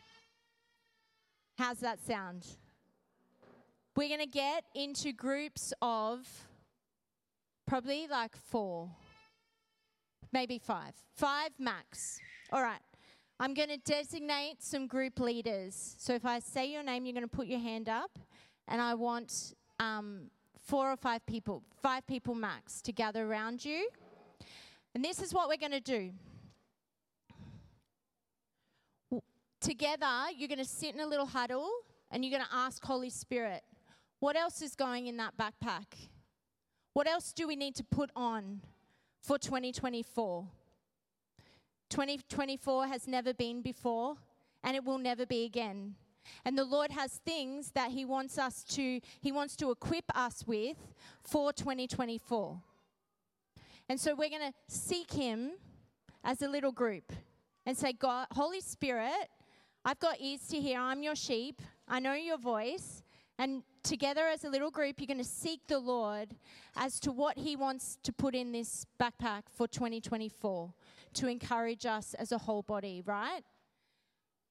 How's 1.58 1.80
that 1.80 1.98
sound? 2.06 2.46
We're 3.96 4.06
going 4.06 4.20
to 4.20 4.26
get 4.26 4.62
into 4.76 5.12
groups 5.12 5.72
of 5.82 6.20
probably 7.66 8.06
like 8.06 8.36
four, 8.36 8.90
maybe 10.32 10.58
five, 10.58 10.92
five 11.16 11.50
max. 11.58 12.20
All 12.52 12.62
right. 12.62 12.78
I'm 13.40 13.54
going 13.54 13.70
to 13.70 13.78
designate 13.78 14.62
some 14.62 14.86
group 14.86 15.18
leaders. 15.18 15.96
So 15.98 16.14
if 16.14 16.24
I 16.24 16.38
say 16.38 16.70
your 16.70 16.84
name, 16.84 17.06
you're 17.06 17.14
going 17.14 17.28
to 17.28 17.36
put 17.36 17.48
your 17.48 17.58
hand 17.58 17.88
up, 17.88 18.18
and 18.68 18.80
I 18.80 18.94
want 18.94 19.54
um, 19.80 20.30
four 20.60 20.92
or 20.92 20.96
five 20.96 21.24
people, 21.26 21.62
five 21.82 22.06
people 22.06 22.34
max, 22.34 22.80
to 22.82 22.92
gather 22.92 23.26
around 23.26 23.64
you. 23.64 23.88
And 24.94 25.04
this 25.04 25.20
is 25.20 25.32
what 25.32 25.48
we're 25.48 25.56
going 25.56 25.72
to 25.72 25.80
do. 25.80 26.12
Together, 29.60 30.06
you're 30.36 30.48
going 30.48 30.58
to 30.58 30.64
sit 30.64 30.94
in 30.94 31.00
a 31.00 31.06
little 31.06 31.26
huddle 31.26 31.68
and 32.10 32.24
you're 32.24 32.30
going 32.30 32.48
to 32.48 32.56
ask 32.56 32.84
Holy 32.84 33.10
Spirit, 33.10 33.62
what 34.20 34.36
else 34.36 34.62
is 34.62 34.74
going 34.74 35.06
in 35.06 35.16
that 35.16 35.34
backpack? 35.36 36.08
What 36.92 37.06
else 37.06 37.32
do 37.32 37.46
we 37.46 37.56
need 37.56 37.74
to 37.76 37.84
put 37.84 38.10
on 38.14 38.60
for 39.22 39.38
2024? 39.38 40.46
2024 41.88 42.86
has 42.86 43.08
never 43.08 43.32
been 43.32 43.62
before 43.62 44.16
and 44.62 44.76
it 44.76 44.84
will 44.84 44.98
never 44.98 45.24
be 45.24 45.44
again. 45.44 45.94
And 46.44 46.56
the 46.56 46.64
Lord 46.64 46.90
has 46.90 47.20
things 47.24 47.72
that 47.72 47.90
He 47.90 48.04
wants 48.04 48.38
us 48.38 48.64
to, 48.64 49.00
He 49.20 49.32
wants 49.32 49.56
to 49.56 49.70
equip 49.70 50.04
us 50.14 50.44
with 50.46 50.76
for 51.22 51.52
2024. 51.52 52.60
And 53.88 53.98
so 53.98 54.14
we're 54.14 54.30
going 54.30 54.52
to 54.52 54.54
seek 54.68 55.12
Him 55.12 55.52
as 56.22 56.42
a 56.42 56.48
little 56.48 56.72
group 56.72 57.12
and 57.66 57.76
say, 57.76 57.92
God, 57.92 58.26
Holy 58.32 58.60
Spirit, 58.60 59.28
I've 59.84 59.98
got 59.98 60.20
ears 60.20 60.46
to 60.48 60.60
hear. 60.60 60.78
I'm 60.78 61.02
your 61.02 61.16
sheep. 61.16 61.62
I 61.88 62.00
know 62.00 62.12
your 62.12 62.38
voice. 62.38 63.02
And 63.38 63.62
together 63.82 64.26
as 64.26 64.44
a 64.44 64.50
little 64.50 64.70
group, 64.70 64.96
you're 64.98 65.06
going 65.06 65.18
to 65.18 65.24
seek 65.24 65.60
the 65.66 65.78
Lord 65.78 66.36
as 66.76 67.00
to 67.00 67.12
what 67.12 67.38
He 67.38 67.56
wants 67.56 67.96
to 68.02 68.12
put 68.12 68.34
in 68.34 68.52
this 68.52 68.86
backpack 69.00 69.44
for 69.50 69.66
2024 69.66 70.72
to 71.14 71.26
encourage 71.26 71.86
us 71.86 72.14
as 72.14 72.32
a 72.32 72.38
whole 72.38 72.62
body, 72.62 73.02
right? 73.04 73.40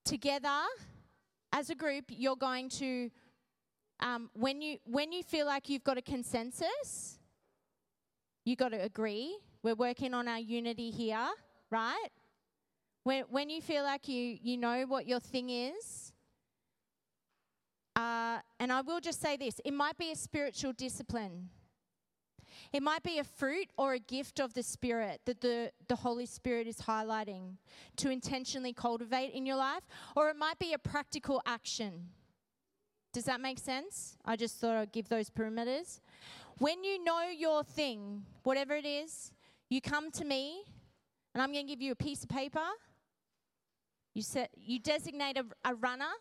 Together, 0.03 0.63
as 1.51 1.69
a 1.69 1.75
group, 1.75 2.05
you're 2.09 2.35
going 2.35 2.69
to, 2.69 3.09
um, 3.99 4.29
when, 4.33 4.61
you, 4.61 4.77
when 4.85 5.11
you 5.11 5.23
feel 5.23 5.45
like 5.45 5.69
you've 5.69 5.83
got 5.83 5.97
a 5.97 6.01
consensus, 6.01 7.19
you 8.45 8.55
got 8.55 8.69
to 8.69 8.81
agree. 8.81 9.37
We're 9.63 9.75
working 9.75 10.13
on 10.13 10.27
our 10.27 10.39
unity 10.39 10.89
here, 10.89 11.29
right? 11.69 12.09
When, 13.03 13.23
when 13.29 13.49
you 13.49 13.61
feel 13.61 13.83
like 13.83 14.07
you, 14.07 14.37
you 14.41 14.57
know 14.57 14.85
what 14.87 15.07
your 15.07 15.19
thing 15.19 15.49
is, 15.49 16.13
uh, 17.95 18.39
and 18.59 18.71
I 18.71 18.81
will 18.81 19.01
just 19.01 19.21
say 19.21 19.35
this 19.35 19.59
it 19.65 19.73
might 19.73 19.97
be 19.97 20.11
a 20.11 20.15
spiritual 20.15 20.73
discipline. 20.73 21.49
It 22.71 22.83
might 22.83 23.01
be 23.01 23.17
a 23.17 23.23
fruit 23.23 23.69
or 23.77 23.93
a 23.93 23.99
gift 23.99 24.39
of 24.39 24.53
the 24.53 24.61
Spirit 24.61 25.21
that 25.25 25.41
the, 25.41 25.71
the 25.87 25.95
Holy 25.95 26.25
Spirit 26.25 26.67
is 26.67 26.77
highlighting 26.77 27.57
to 27.97 28.11
intentionally 28.11 28.73
cultivate 28.73 29.31
in 29.33 29.45
your 29.45 29.55
life, 29.55 29.87
or 30.15 30.29
it 30.29 30.35
might 30.35 30.59
be 30.59 30.73
a 30.73 30.77
practical 30.77 31.41
action. 31.45 32.09
Does 33.11 33.25
that 33.25 33.41
make 33.41 33.57
sense? 33.57 34.17
I 34.23 34.35
just 34.35 34.57
thought 34.57 34.75
I'd 34.75 34.91
give 34.91 35.09
those 35.09 35.29
perimeters. 35.31 35.99
when 36.59 36.83
you 36.83 37.03
know 37.03 37.23
your 37.35 37.63
thing, 37.63 38.23
whatever 38.43 38.75
it 38.75 38.85
is, 38.85 39.31
you 39.69 39.81
come 39.81 40.11
to 40.11 40.25
me 40.25 40.61
and 41.33 41.41
I'm 41.41 41.51
going 41.51 41.65
to 41.65 41.71
give 41.71 41.81
you 41.81 41.91
a 41.91 41.95
piece 41.95 42.23
of 42.23 42.29
paper. 42.29 42.65
You, 44.13 44.21
set, 44.21 44.51
you 44.55 44.79
designate 44.79 45.37
a, 45.37 45.45
a 45.63 45.75
runner. 45.75 46.11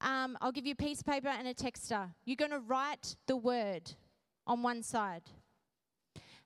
Um, 0.00 0.36
I'll 0.40 0.52
give 0.52 0.66
you 0.66 0.72
a 0.72 0.82
piece 0.82 1.00
of 1.00 1.06
paper 1.06 1.28
and 1.28 1.46
a 1.46 1.54
texter. 1.54 2.10
You're 2.24 2.36
going 2.36 2.50
to 2.50 2.60
write 2.60 3.16
the 3.26 3.36
word 3.36 3.92
on 4.46 4.62
one 4.62 4.82
side. 4.82 5.22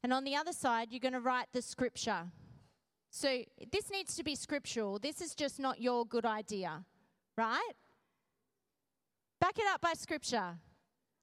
And 0.02 0.12
on 0.12 0.24
the 0.24 0.36
other 0.36 0.52
side, 0.52 0.88
you're 0.90 1.00
going 1.00 1.14
to 1.14 1.20
write 1.20 1.48
the 1.52 1.62
scripture. 1.62 2.24
So 3.10 3.42
this 3.72 3.90
needs 3.90 4.14
to 4.16 4.24
be 4.24 4.34
scriptural. 4.34 4.98
This 4.98 5.20
is 5.20 5.34
just 5.34 5.58
not 5.58 5.80
your 5.80 6.04
good 6.04 6.26
idea, 6.26 6.84
right? 7.36 7.72
Back 9.40 9.58
it 9.58 9.64
up 9.72 9.80
by 9.80 9.94
scripture. 9.94 10.58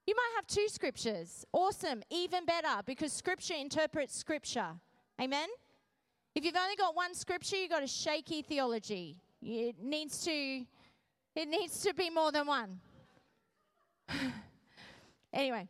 You 0.05 0.15
might 0.15 0.31
have 0.35 0.47
two 0.47 0.67
scriptures. 0.67 1.45
Awesome, 1.53 2.03
even 2.09 2.45
better, 2.45 2.81
because 2.85 3.13
scripture 3.13 3.53
interprets 3.53 4.17
scripture. 4.17 4.71
Amen? 5.21 5.47
If 6.35 6.43
you've 6.43 6.55
only 6.55 6.75
got 6.75 6.95
one 6.95 7.13
scripture, 7.13 7.55
you've 7.55 7.69
got 7.69 7.83
a 7.83 7.87
shaky 7.87 8.41
theology. 8.41 9.21
It 9.41 9.75
needs 9.81 10.23
to, 10.25 10.31
it 10.31 11.47
needs 11.47 11.81
to 11.83 11.93
be 11.93 12.09
more 12.09 12.31
than 12.31 12.47
one. 12.47 12.79
anyway, 15.33 15.69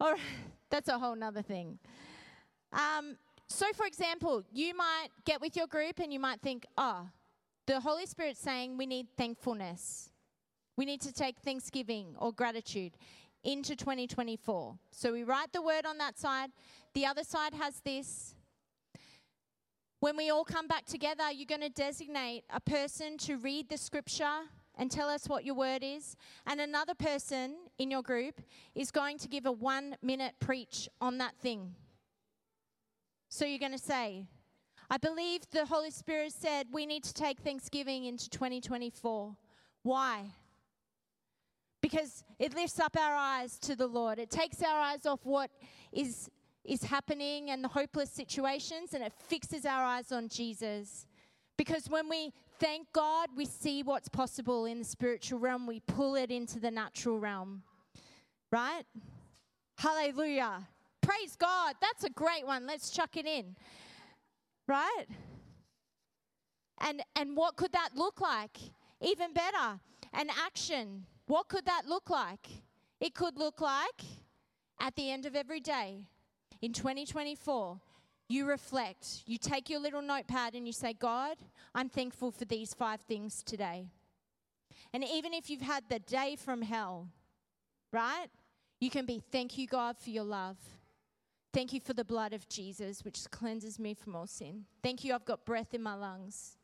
right, 0.00 0.20
that's 0.70 0.88
a 0.88 0.98
whole 0.98 1.14
nother 1.14 1.42
thing. 1.42 1.78
Um, 2.72 3.16
so, 3.48 3.66
for 3.74 3.86
example, 3.86 4.44
you 4.52 4.76
might 4.76 5.08
get 5.24 5.40
with 5.40 5.56
your 5.56 5.66
group 5.66 5.98
and 5.98 6.12
you 6.12 6.20
might 6.20 6.40
think, 6.40 6.64
oh, 6.78 7.08
the 7.66 7.80
Holy 7.80 8.06
Spirit's 8.06 8.40
saying 8.40 8.78
we 8.78 8.86
need 8.86 9.08
thankfulness. 9.16 10.10
We 10.76 10.84
need 10.84 11.00
to 11.02 11.12
take 11.12 11.38
thanksgiving 11.40 12.14
or 12.18 12.32
gratitude 12.32 12.92
into 13.44 13.76
2024. 13.76 14.78
So 14.90 15.12
we 15.12 15.24
write 15.24 15.52
the 15.52 15.62
word 15.62 15.84
on 15.84 15.98
that 15.98 16.18
side. 16.18 16.50
The 16.94 17.06
other 17.06 17.24
side 17.24 17.54
has 17.54 17.80
this. 17.80 18.34
When 19.98 20.16
we 20.16 20.30
all 20.30 20.44
come 20.44 20.66
back 20.66 20.86
together, 20.86 21.30
you're 21.30 21.46
going 21.46 21.60
to 21.60 21.68
designate 21.68 22.44
a 22.48 22.60
person 22.60 23.18
to 23.18 23.36
read 23.36 23.68
the 23.68 23.76
scripture 23.76 24.48
and 24.80 24.90
tell 24.90 25.10
us 25.10 25.28
what 25.28 25.44
your 25.44 25.54
word 25.54 25.82
is. 25.84 26.16
And 26.46 26.58
another 26.58 26.94
person 26.94 27.56
in 27.78 27.90
your 27.90 28.02
group 28.02 28.40
is 28.74 28.90
going 28.90 29.18
to 29.18 29.28
give 29.28 29.44
a 29.44 29.52
one 29.52 29.94
minute 30.02 30.32
preach 30.40 30.88
on 31.02 31.18
that 31.18 31.36
thing. 31.36 31.74
So 33.28 33.44
you're 33.44 33.58
going 33.58 33.72
to 33.72 33.78
say, 33.78 34.24
I 34.88 34.96
believe 34.96 35.42
the 35.52 35.66
Holy 35.66 35.90
Spirit 35.90 36.32
said 36.32 36.66
we 36.72 36.86
need 36.86 37.04
to 37.04 37.12
take 37.12 37.40
Thanksgiving 37.40 38.06
into 38.06 38.30
2024. 38.30 39.36
Why? 39.82 40.24
Because 41.82 42.24
it 42.38 42.54
lifts 42.54 42.80
up 42.80 42.96
our 42.98 43.14
eyes 43.14 43.58
to 43.58 43.76
the 43.76 43.86
Lord. 43.86 44.18
It 44.18 44.30
takes 44.30 44.62
our 44.62 44.80
eyes 44.80 45.04
off 45.04 45.20
what 45.24 45.50
is, 45.92 46.30
is 46.64 46.84
happening 46.84 47.50
and 47.50 47.62
the 47.62 47.68
hopeless 47.68 48.10
situations 48.10 48.94
and 48.94 49.04
it 49.04 49.12
fixes 49.12 49.66
our 49.66 49.84
eyes 49.84 50.10
on 50.10 50.28
Jesus. 50.30 51.06
Because 51.60 51.90
when 51.90 52.08
we 52.08 52.32
thank 52.58 52.90
God, 52.94 53.28
we 53.36 53.44
see 53.44 53.82
what's 53.82 54.08
possible 54.08 54.64
in 54.64 54.78
the 54.78 54.84
spiritual 54.86 55.40
realm, 55.40 55.66
we 55.66 55.80
pull 55.80 56.14
it 56.14 56.30
into 56.30 56.58
the 56.58 56.70
natural 56.70 57.18
realm. 57.18 57.64
Right? 58.50 58.84
Hallelujah. 59.76 60.66
Praise 61.02 61.36
God. 61.36 61.74
That's 61.82 62.04
a 62.04 62.08
great 62.08 62.46
one. 62.46 62.66
Let's 62.66 62.88
chuck 62.88 63.14
it 63.18 63.26
in. 63.26 63.56
Right? 64.66 65.04
And 66.80 67.02
and 67.14 67.36
what 67.36 67.56
could 67.56 67.72
that 67.72 67.90
look 67.94 68.22
like? 68.22 68.56
Even 69.02 69.34
better, 69.34 69.80
an 70.14 70.30
action. 70.42 71.04
What 71.26 71.50
could 71.50 71.66
that 71.66 71.82
look 71.86 72.08
like? 72.08 72.48
It 73.02 73.14
could 73.14 73.36
look 73.36 73.60
like 73.60 74.00
at 74.80 74.96
the 74.96 75.10
end 75.10 75.26
of 75.26 75.36
every 75.36 75.60
day 75.60 76.06
in 76.62 76.72
2024, 76.72 77.78
you 78.30 78.46
reflect, 78.46 79.22
you 79.26 79.38
take 79.38 79.68
your 79.68 79.80
little 79.80 80.02
notepad 80.02 80.54
and 80.54 80.66
you 80.66 80.72
say, 80.72 80.92
God, 80.92 81.36
I'm 81.74 81.88
thankful 81.88 82.30
for 82.30 82.44
these 82.44 82.74
five 82.74 83.00
things 83.02 83.42
today. 83.42 83.88
And 84.92 85.04
even 85.04 85.34
if 85.34 85.50
you've 85.50 85.60
had 85.60 85.84
the 85.88 85.98
day 85.98 86.36
from 86.36 86.62
hell, 86.62 87.08
right? 87.92 88.28
You 88.80 88.90
can 88.90 89.04
be, 89.04 89.22
thank 89.32 89.58
you, 89.58 89.66
God, 89.66 89.96
for 89.98 90.10
your 90.10 90.24
love. 90.24 90.56
Thank 91.52 91.72
you 91.72 91.80
for 91.80 91.92
the 91.92 92.04
blood 92.04 92.32
of 92.32 92.48
Jesus, 92.48 93.04
which 93.04 93.28
cleanses 93.30 93.78
me 93.78 93.94
from 93.94 94.14
all 94.14 94.26
sin. 94.26 94.64
Thank 94.82 95.04
you, 95.04 95.14
I've 95.14 95.24
got 95.24 95.44
breath 95.44 95.74
in 95.74 95.82
my 95.82 95.94
lungs. 95.94 96.56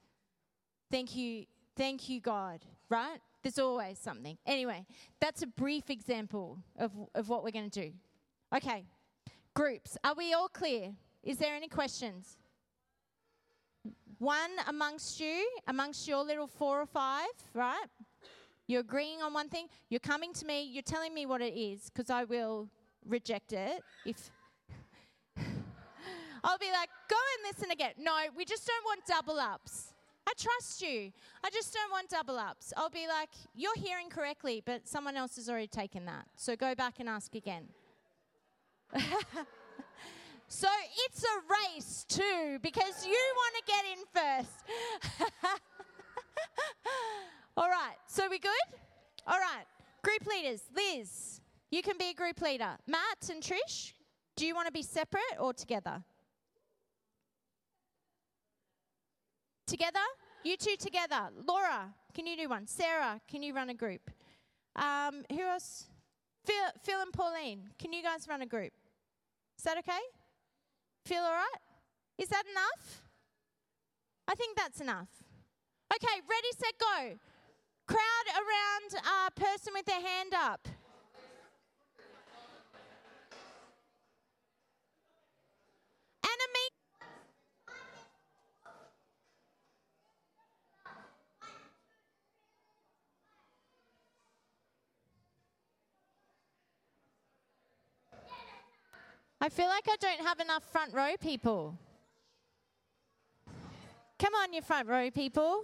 Thank 0.90 1.16
you, 1.16 1.46
thank 1.76 2.08
you, 2.08 2.20
God, 2.20 2.60
right? 2.88 3.18
There's 3.42 3.58
always 3.58 3.98
something. 3.98 4.38
Anyway, 4.46 4.86
that's 5.20 5.42
a 5.42 5.46
brief 5.46 5.90
example 5.90 6.58
of, 6.78 6.92
of 7.14 7.28
what 7.28 7.42
we're 7.42 7.50
going 7.50 7.70
to 7.70 7.80
do. 7.88 7.92
Okay, 8.54 8.84
groups. 9.54 9.96
Are 10.04 10.14
we 10.14 10.32
all 10.32 10.48
clear? 10.48 10.92
Is 11.26 11.38
there 11.38 11.56
any 11.56 11.66
questions? 11.66 12.36
One 14.18 14.52
amongst 14.68 15.18
you, 15.18 15.44
amongst 15.66 16.06
your 16.06 16.22
little 16.24 16.46
four 16.46 16.80
or 16.80 16.86
five, 16.86 17.26
right? 17.52 17.84
You're 18.68 18.82
agreeing 18.82 19.20
on 19.22 19.34
one 19.34 19.48
thing. 19.48 19.66
You're 19.90 19.98
coming 20.00 20.32
to 20.34 20.46
me. 20.46 20.62
You're 20.62 20.82
telling 20.82 21.12
me 21.12 21.26
what 21.26 21.42
it 21.42 21.58
is 21.58 21.90
because 21.90 22.10
I 22.10 22.22
will 22.22 22.68
reject 23.04 23.52
it 23.52 23.82
if 24.04 24.30
I'll 26.44 26.58
be 26.58 26.70
like, 26.70 26.88
go 27.10 27.16
and 27.16 27.52
listen 27.52 27.72
again. 27.72 27.92
No, 27.98 28.16
we 28.36 28.44
just 28.44 28.64
don't 28.64 28.84
want 28.84 29.00
double 29.04 29.40
ups. 29.40 29.92
I 30.28 30.32
trust 30.38 30.80
you. 30.80 31.10
I 31.42 31.50
just 31.50 31.74
don't 31.74 31.90
want 31.90 32.08
double 32.08 32.38
ups. 32.38 32.72
I'll 32.76 32.88
be 32.88 33.08
like, 33.08 33.30
you're 33.52 33.76
hearing 33.76 34.10
correctly, 34.10 34.62
but 34.64 34.86
someone 34.86 35.16
else 35.16 35.34
has 35.36 35.48
already 35.48 35.66
taken 35.66 36.04
that. 36.06 36.26
So 36.36 36.54
go 36.54 36.76
back 36.76 37.00
and 37.00 37.08
ask 37.08 37.34
again. 37.34 37.64
so 40.48 40.68
it's 41.06 41.22
a 41.24 41.74
race 41.74 42.04
too, 42.08 42.58
because 42.62 43.06
you 43.06 43.18
want 43.36 43.54
to 43.56 43.62
get 43.66 43.84
in 43.92 44.04
first. 44.14 45.60
All 47.56 47.68
right, 47.68 47.96
so 48.06 48.28
we 48.28 48.38
good? 48.38 48.50
All 49.26 49.38
right, 49.38 49.64
group 50.02 50.26
leaders, 50.26 50.62
Liz, 50.74 51.40
you 51.70 51.82
can 51.82 51.98
be 51.98 52.10
a 52.10 52.14
group 52.14 52.40
leader. 52.40 52.76
Matt 52.86 53.30
and 53.30 53.42
Trish, 53.42 53.92
do 54.36 54.46
you 54.46 54.54
want 54.54 54.66
to 54.66 54.72
be 54.72 54.82
separate 54.82 55.22
or 55.40 55.52
together? 55.52 56.02
Together? 59.66 59.98
You 60.44 60.56
two 60.56 60.76
together. 60.78 61.30
Laura, 61.44 61.92
can 62.14 62.26
you 62.26 62.36
do 62.36 62.48
one? 62.48 62.66
Sarah, 62.66 63.20
can 63.28 63.42
you 63.42 63.52
run 63.52 63.68
a 63.70 63.74
group? 63.74 64.10
Um, 64.76 65.24
who 65.30 65.42
else? 65.42 65.86
Phil, 66.44 66.54
Phil 66.84 67.00
and 67.00 67.12
Pauline, 67.12 67.70
can 67.78 67.92
you 67.92 68.02
guys 68.02 68.28
run 68.28 68.42
a 68.42 68.46
group? 68.46 68.72
Is 69.58 69.64
that 69.64 69.78
okay? 69.78 69.98
Feel 71.06 71.22
all 71.22 71.30
right? 71.30 71.60
Is 72.18 72.28
that 72.30 72.42
enough? 72.50 73.02
I 74.26 74.34
think 74.34 74.56
that's 74.56 74.80
enough. 74.80 75.06
Okay, 75.94 76.20
ready, 76.28 76.48
set, 76.58 76.74
go. 76.80 77.14
Crowd 77.86 78.26
around 78.34 79.04
a 79.28 79.30
person 79.30 79.72
with 79.72 79.86
their 79.86 80.00
hand 80.00 80.34
up. 80.34 80.66
I 99.46 99.48
feel 99.48 99.68
like 99.68 99.84
I 99.88 99.94
don't 100.00 100.26
have 100.26 100.40
enough 100.40 100.64
front 100.72 100.92
row 100.92 101.12
people. 101.20 101.78
Come 104.18 104.34
on, 104.34 104.52
you 104.52 104.60
front 104.60 104.88
row 104.88 105.08
people. 105.08 105.62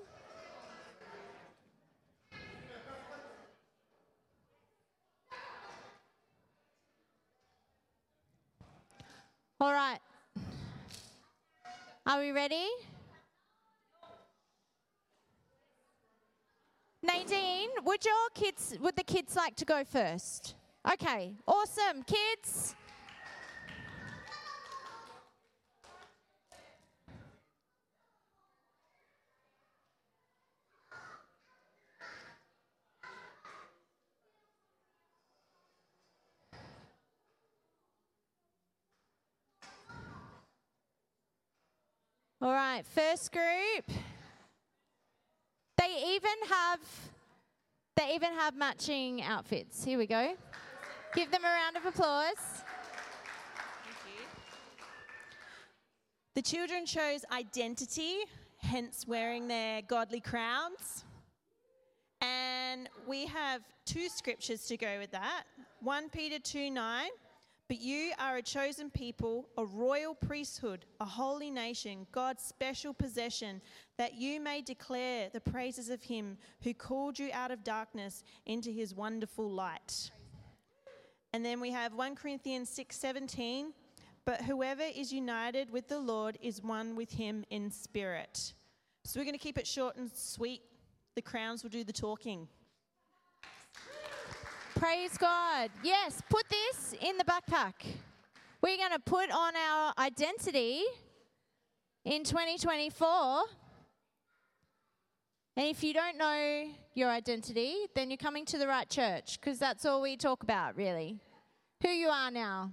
All 9.61 9.73
right. 9.73 9.99
Are 12.07 12.21
we 12.21 12.31
ready? 12.31 12.69
Nadine, 17.03 17.71
would 17.83 18.05
your 18.05 18.15
kids, 18.33 18.77
would 18.81 18.95
the 18.95 19.03
kids 19.03 19.35
like 19.35 19.57
to 19.57 19.65
go 19.65 19.83
first? 19.83 20.55
Okay, 20.89 21.33
awesome. 21.49 22.05
Kids, 22.05 22.77
All 42.43 42.53
right, 42.53 42.85
first 42.85 43.31
group. 43.31 43.85
They 45.79 46.15
even 46.17 46.33
have 46.49 46.81
they 47.95 48.15
even 48.17 48.33
have 48.33 48.57
matching 48.57 49.23
outfits. 49.23 49.85
Here 49.85 49.97
we 49.97 50.09
go. 50.09 50.35
Give 51.15 51.31
them 51.31 51.43
a 51.45 51.47
round 51.47 51.77
of 51.77 51.87
applause. 51.87 52.65
The 56.35 56.43
children 56.43 56.85
chose 56.85 57.25
identity, 57.31 58.17
hence 58.59 59.05
wearing 59.07 59.47
their 59.47 59.81
godly 59.83 60.21
crowns. 60.21 61.05
And 62.21 62.89
we 63.07 63.27
have 63.27 63.63
two 63.87 64.09
scriptures 64.09 64.67
to 64.67 64.77
go 64.77 64.99
with 64.99 65.13
that. 65.13 65.45
1 65.81 66.09
Peter 66.09 66.41
2 66.41 66.71
9. 66.71 67.09
But 67.69 67.81
you 67.81 68.13
are 68.19 68.37
a 68.37 68.43
chosen 68.43 68.91
people, 68.91 69.49
a 69.57 69.65
royal 69.65 70.15
priesthood, 70.15 70.85
a 71.01 71.05
holy 71.05 71.51
nation, 71.51 72.07
God's 72.13 72.43
special 72.43 72.93
possession, 72.93 73.63
that 73.97 74.15
you 74.15 74.41
may 74.41 74.61
declare 74.61 75.31
the 75.33 75.41
praises 75.41 75.89
of 75.89 76.03
him 76.03 76.37
who 76.63 76.75
called 76.75 77.19
you 77.19 77.31
out 77.33 77.51
of 77.51 77.65
darkness 77.65 78.25
into 78.45 78.71
his 78.71 78.95
wonderful 78.95 79.51
light. 79.51 80.11
And 81.33 81.45
then 81.45 81.61
we 81.61 81.71
have 81.71 81.95
1 81.95 82.15
Corinthians 82.15 82.69
6 82.69 82.95
17. 82.97 83.73
But 84.25 84.43
whoever 84.43 84.83
is 84.83 85.13
united 85.13 85.71
with 85.71 85.89
the 85.89 85.99
Lord 85.99 86.39
is 86.41 86.63
one 86.63 86.95
with 86.95 87.13
him 87.13 87.45
in 87.51 87.71
spirit. 87.71 88.55
So 89.05 89.19
we're 89.19 89.25
going 89.25 89.39
to 89.39 89.43
keep 89.43 89.59
it 89.59 89.67
short 89.67 89.97
and 89.97 90.11
sweet. 90.13 90.63
The 91.17 91.23
crowns 91.23 91.63
will 91.63 91.71
do 91.71 91.83
the 91.83 91.93
talking. 91.93 92.47
Praise 94.83 95.17
God. 95.17 95.71
Yes, 95.85 96.21
put 96.29 96.43
this 96.49 96.93
in 97.01 97.17
the 97.17 97.23
backpack. 97.23 97.75
We're 98.61 98.77
going 98.79 98.91
to 98.91 98.99
put 98.99 99.31
on 99.31 99.53
our 99.55 99.93
identity 99.97 100.83
in 102.05 102.25
2024. 102.25 103.43
And 105.57 105.69
if 105.69 105.85
you 105.85 105.95
don't 105.95 106.19
know 106.19 106.65
your 106.95 107.11
identity, 107.11 107.77
then 107.95 108.11
you're 108.11 108.17
coming 108.17 108.45
to 108.47 108.59
the 108.59 108.67
right 108.67 108.91
church 108.91 109.39
because 109.41 109.61
that's 109.61 109.87
all 109.87 110.03
we 110.03 110.17
talk 110.17 110.43
about, 110.43 110.77
really. 110.77 111.21
Who 111.83 111.91
you 111.91 112.09
are 112.09 112.33
now. 112.33 112.73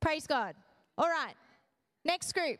Praise 0.00 0.26
God. 0.26 0.56
All 0.98 1.08
right, 1.08 1.34
next 2.04 2.32
group. 2.32 2.58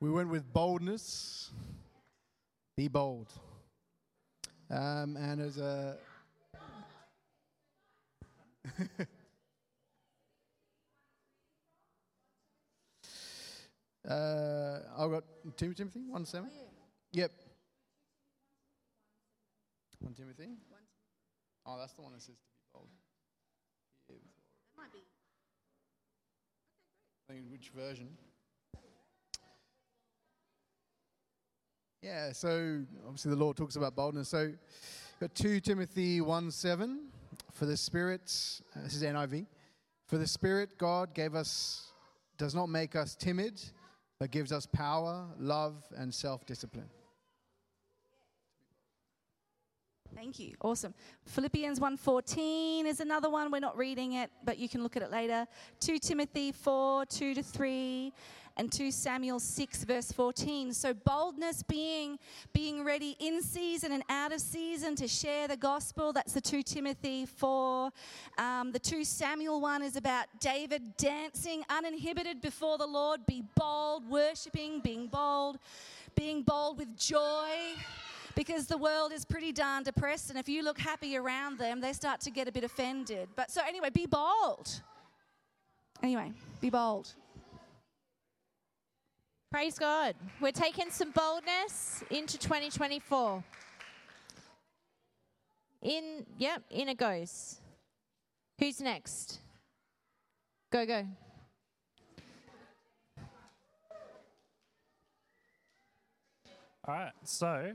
We 0.00 0.10
went 0.10 0.30
with 0.30 0.50
boldness. 0.50 1.50
Be 2.76 2.88
bold. 2.88 3.28
Um, 4.70 5.16
and 5.18 5.40
as 5.42 5.58
a. 5.58 5.98
uh, 14.08 14.78
I've 14.96 15.10
got 15.10 15.24
Tim- 15.58 15.74
Timothy, 15.74 16.00
1 16.08 16.24
7. 16.24 16.48
Yep. 17.12 17.32
1 19.98 20.14
Timothy? 20.14 20.48
Oh, 21.66 21.76
that's 21.78 21.92
the 21.92 22.00
one 22.00 22.12
that 22.12 22.22
says 22.22 22.36
to 22.36 22.40
be 22.40 22.70
bold. 22.72 22.88
Yeah, 24.08 24.16
that 24.16 24.80
might 24.82 24.92
be. 24.92 25.00
I 27.28 27.34
think 27.34 27.44
which 27.50 27.68
version? 27.76 28.16
Yeah, 32.02 32.32
so 32.32 32.82
obviously 33.04 33.30
the 33.30 33.36
Lord 33.36 33.58
talks 33.58 33.76
about 33.76 33.94
boldness. 33.94 34.30
So, 34.30 34.52
got 35.20 35.34
2 35.34 35.60
Timothy 35.60 36.20
1 36.22 36.50
7. 36.50 37.08
For 37.52 37.66
the 37.66 37.76
Spirit, 37.76 38.22
uh, 38.74 38.82
this 38.82 38.94
is 38.94 39.02
NIV. 39.02 39.46
For 40.06 40.16
the 40.16 40.26
Spirit 40.26 40.78
God 40.78 41.12
gave 41.14 41.34
us, 41.34 41.92
does 42.38 42.54
not 42.54 42.70
make 42.70 42.96
us 42.96 43.14
timid, 43.14 43.62
but 44.18 44.30
gives 44.30 44.50
us 44.50 44.64
power, 44.64 45.26
love, 45.38 45.84
and 45.94 46.14
self 46.14 46.46
discipline. 46.46 46.88
Thank 50.14 50.38
you. 50.38 50.54
Awesome. 50.62 50.94
Philippians 51.26 51.80
1:14 51.80 52.86
is 52.86 53.00
another 53.00 53.28
one. 53.30 53.50
We're 53.50 53.60
not 53.60 53.76
reading 53.76 54.14
it, 54.14 54.30
but 54.44 54.58
you 54.58 54.68
can 54.68 54.82
look 54.82 54.96
at 54.96 55.02
it 55.02 55.10
later. 55.10 55.46
2 55.80 55.98
Timothy 55.98 56.50
4, 56.50 57.06
2 57.06 57.34
to 57.34 57.42
3, 57.42 58.12
and 58.60 58.70
2 58.70 58.90
Samuel 58.90 59.40
6 59.40 59.84
verse 59.84 60.12
14. 60.12 60.74
So 60.74 60.92
boldness 60.92 61.62
being 61.62 62.18
being 62.52 62.84
ready 62.84 63.16
in 63.18 63.42
season 63.42 63.90
and 63.90 64.02
out 64.10 64.32
of 64.32 64.40
season 64.42 64.94
to 64.96 65.08
share 65.08 65.48
the 65.48 65.56
gospel. 65.56 66.12
That's 66.12 66.34
the 66.34 66.42
2 66.42 66.62
Timothy 66.62 67.24
4. 67.24 67.90
Um, 68.36 68.70
the 68.70 68.78
2 68.78 69.02
Samuel 69.02 69.62
one 69.62 69.82
is 69.82 69.96
about 69.96 70.26
David 70.40 70.94
dancing 70.98 71.64
uninhibited 71.70 72.42
before 72.42 72.76
the 72.76 72.86
Lord. 72.86 73.24
Be 73.24 73.42
bold, 73.56 74.06
worshiping, 74.10 74.80
being 74.80 75.06
bold, 75.06 75.58
being 76.14 76.42
bold 76.42 76.76
with 76.76 76.94
joy 76.98 77.48
because 78.34 78.66
the 78.66 78.76
world 78.76 79.10
is 79.10 79.24
pretty 79.24 79.52
darn 79.52 79.84
depressed, 79.84 80.28
and 80.28 80.38
if 80.38 80.50
you 80.50 80.62
look 80.62 80.78
happy 80.78 81.16
around 81.16 81.58
them, 81.58 81.80
they 81.80 81.94
start 81.94 82.20
to 82.20 82.30
get 82.30 82.46
a 82.46 82.52
bit 82.52 82.64
offended. 82.64 83.28
But 83.36 83.50
so, 83.50 83.62
anyway, 83.66 83.88
be 83.88 84.04
bold. 84.04 84.82
Anyway, 86.02 86.32
be 86.60 86.68
bold. 86.68 87.14
Praise 89.50 89.80
God. 89.80 90.14
We're 90.40 90.52
taking 90.52 90.90
some 90.90 91.10
boldness 91.10 92.04
into 92.08 92.38
2024. 92.38 93.42
In, 95.82 96.24
yep, 96.38 96.62
in 96.70 96.88
it 96.88 96.96
goes. 96.96 97.60
Who's 98.60 98.80
next? 98.80 99.40
Go, 100.70 100.86
go. 100.86 101.04
All 106.86 106.94
right, 106.94 107.12
so 107.24 107.72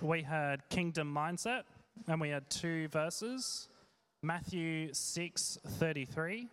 we 0.00 0.22
had 0.22 0.68
kingdom 0.68 1.12
mindset, 1.12 1.62
and 2.06 2.20
we 2.20 2.28
had 2.28 2.48
two 2.50 2.86
verses 2.88 3.68
Matthew 4.22 4.94
6 4.94 5.58
33 5.66 6.46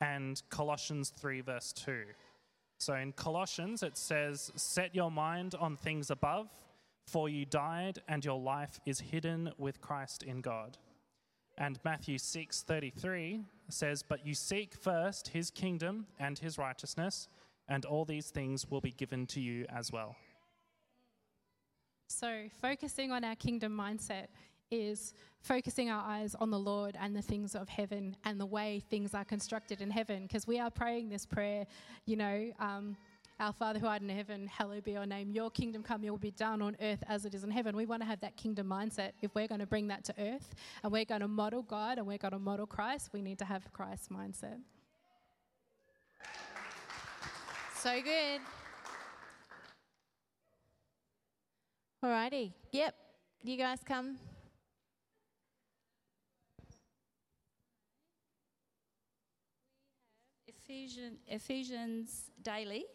and 0.00 0.42
Colossians 0.48 1.10
3, 1.18 1.42
verse 1.42 1.74
2. 1.74 2.02
So 2.78 2.94
in 2.94 3.12
Colossians, 3.12 3.82
it 3.82 3.96
says, 3.96 4.52
Set 4.56 4.94
your 4.94 5.10
mind 5.10 5.54
on 5.58 5.76
things 5.76 6.10
above, 6.10 6.48
for 7.06 7.28
you 7.28 7.46
died, 7.46 8.00
and 8.08 8.24
your 8.24 8.38
life 8.38 8.80
is 8.84 9.00
hidden 9.00 9.50
with 9.58 9.80
Christ 9.80 10.22
in 10.22 10.40
God. 10.40 10.76
And 11.58 11.78
Matthew 11.84 12.18
6 12.18 12.62
33 12.62 13.40
says, 13.70 14.02
But 14.02 14.26
you 14.26 14.34
seek 14.34 14.74
first 14.74 15.28
his 15.28 15.50
kingdom 15.50 16.06
and 16.18 16.38
his 16.38 16.58
righteousness, 16.58 17.28
and 17.68 17.84
all 17.84 18.04
these 18.04 18.30
things 18.30 18.70
will 18.70 18.82
be 18.82 18.92
given 18.92 19.26
to 19.28 19.40
you 19.40 19.64
as 19.68 19.90
well. 19.90 20.16
So, 22.08 22.44
focusing 22.60 23.10
on 23.10 23.24
our 23.24 23.34
kingdom 23.34 23.76
mindset 23.76 24.26
is 24.70 25.14
focusing 25.40 25.90
our 25.90 26.02
eyes 26.04 26.34
on 26.40 26.50
the 26.50 26.58
Lord 26.58 26.96
and 27.00 27.14
the 27.14 27.22
things 27.22 27.54
of 27.54 27.68
heaven 27.68 28.16
and 28.24 28.40
the 28.40 28.46
way 28.46 28.82
things 28.90 29.14
are 29.14 29.24
constructed 29.24 29.80
in 29.80 29.90
heaven. 29.90 30.22
Because 30.22 30.46
we 30.46 30.58
are 30.58 30.70
praying 30.70 31.08
this 31.08 31.24
prayer, 31.24 31.66
you 32.04 32.16
know, 32.16 32.50
um, 32.58 32.96
our 33.38 33.52
Father 33.52 33.78
who 33.78 33.86
art 33.86 34.00
in 34.00 34.08
heaven, 34.08 34.46
hallowed 34.46 34.84
be 34.84 34.92
your 34.92 35.04
name. 35.04 35.30
Your 35.30 35.50
kingdom 35.50 35.82
come, 35.82 36.02
your 36.02 36.14
will 36.14 36.18
be 36.18 36.30
done 36.30 36.62
on 36.62 36.76
earth 36.80 37.04
as 37.06 37.26
it 37.26 37.34
is 37.34 37.44
in 37.44 37.50
heaven. 37.50 37.76
We 37.76 37.84
want 37.84 38.02
to 38.02 38.06
have 38.06 38.20
that 38.20 38.36
kingdom 38.36 38.66
mindset. 38.66 39.12
If 39.20 39.34
we're 39.34 39.46
going 39.46 39.60
to 39.60 39.66
bring 39.66 39.88
that 39.88 40.04
to 40.04 40.14
earth 40.18 40.54
and 40.82 40.90
we're 40.90 41.04
going 41.04 41.20
to 41.20 41.28
model 41.28 41.62
God 41.62 41.98
and 41.98 42.06
we're 42.06 42.18
going 42.18 42.32
to 42.32 42.38
model 42.38 42.66
Christ, 42.66 43.10
we 43.12 43.20
need 43.20 43.38
to 43.40 43.44
have 43.44 43.70
Christ's 43.72 44.08
mindset. 44.08 44.58
So 47.76 48.00
good. 48.02 48.40
Alrighty. 52.02 52.52
Yep. 52.72 52.94
You 53.42 53.56
guys 53.56 53.80
come. 53.84 54.16
Ephesians, 60.68 61.18
Ephesians 61.28 62.30
daily, 62.42 62.86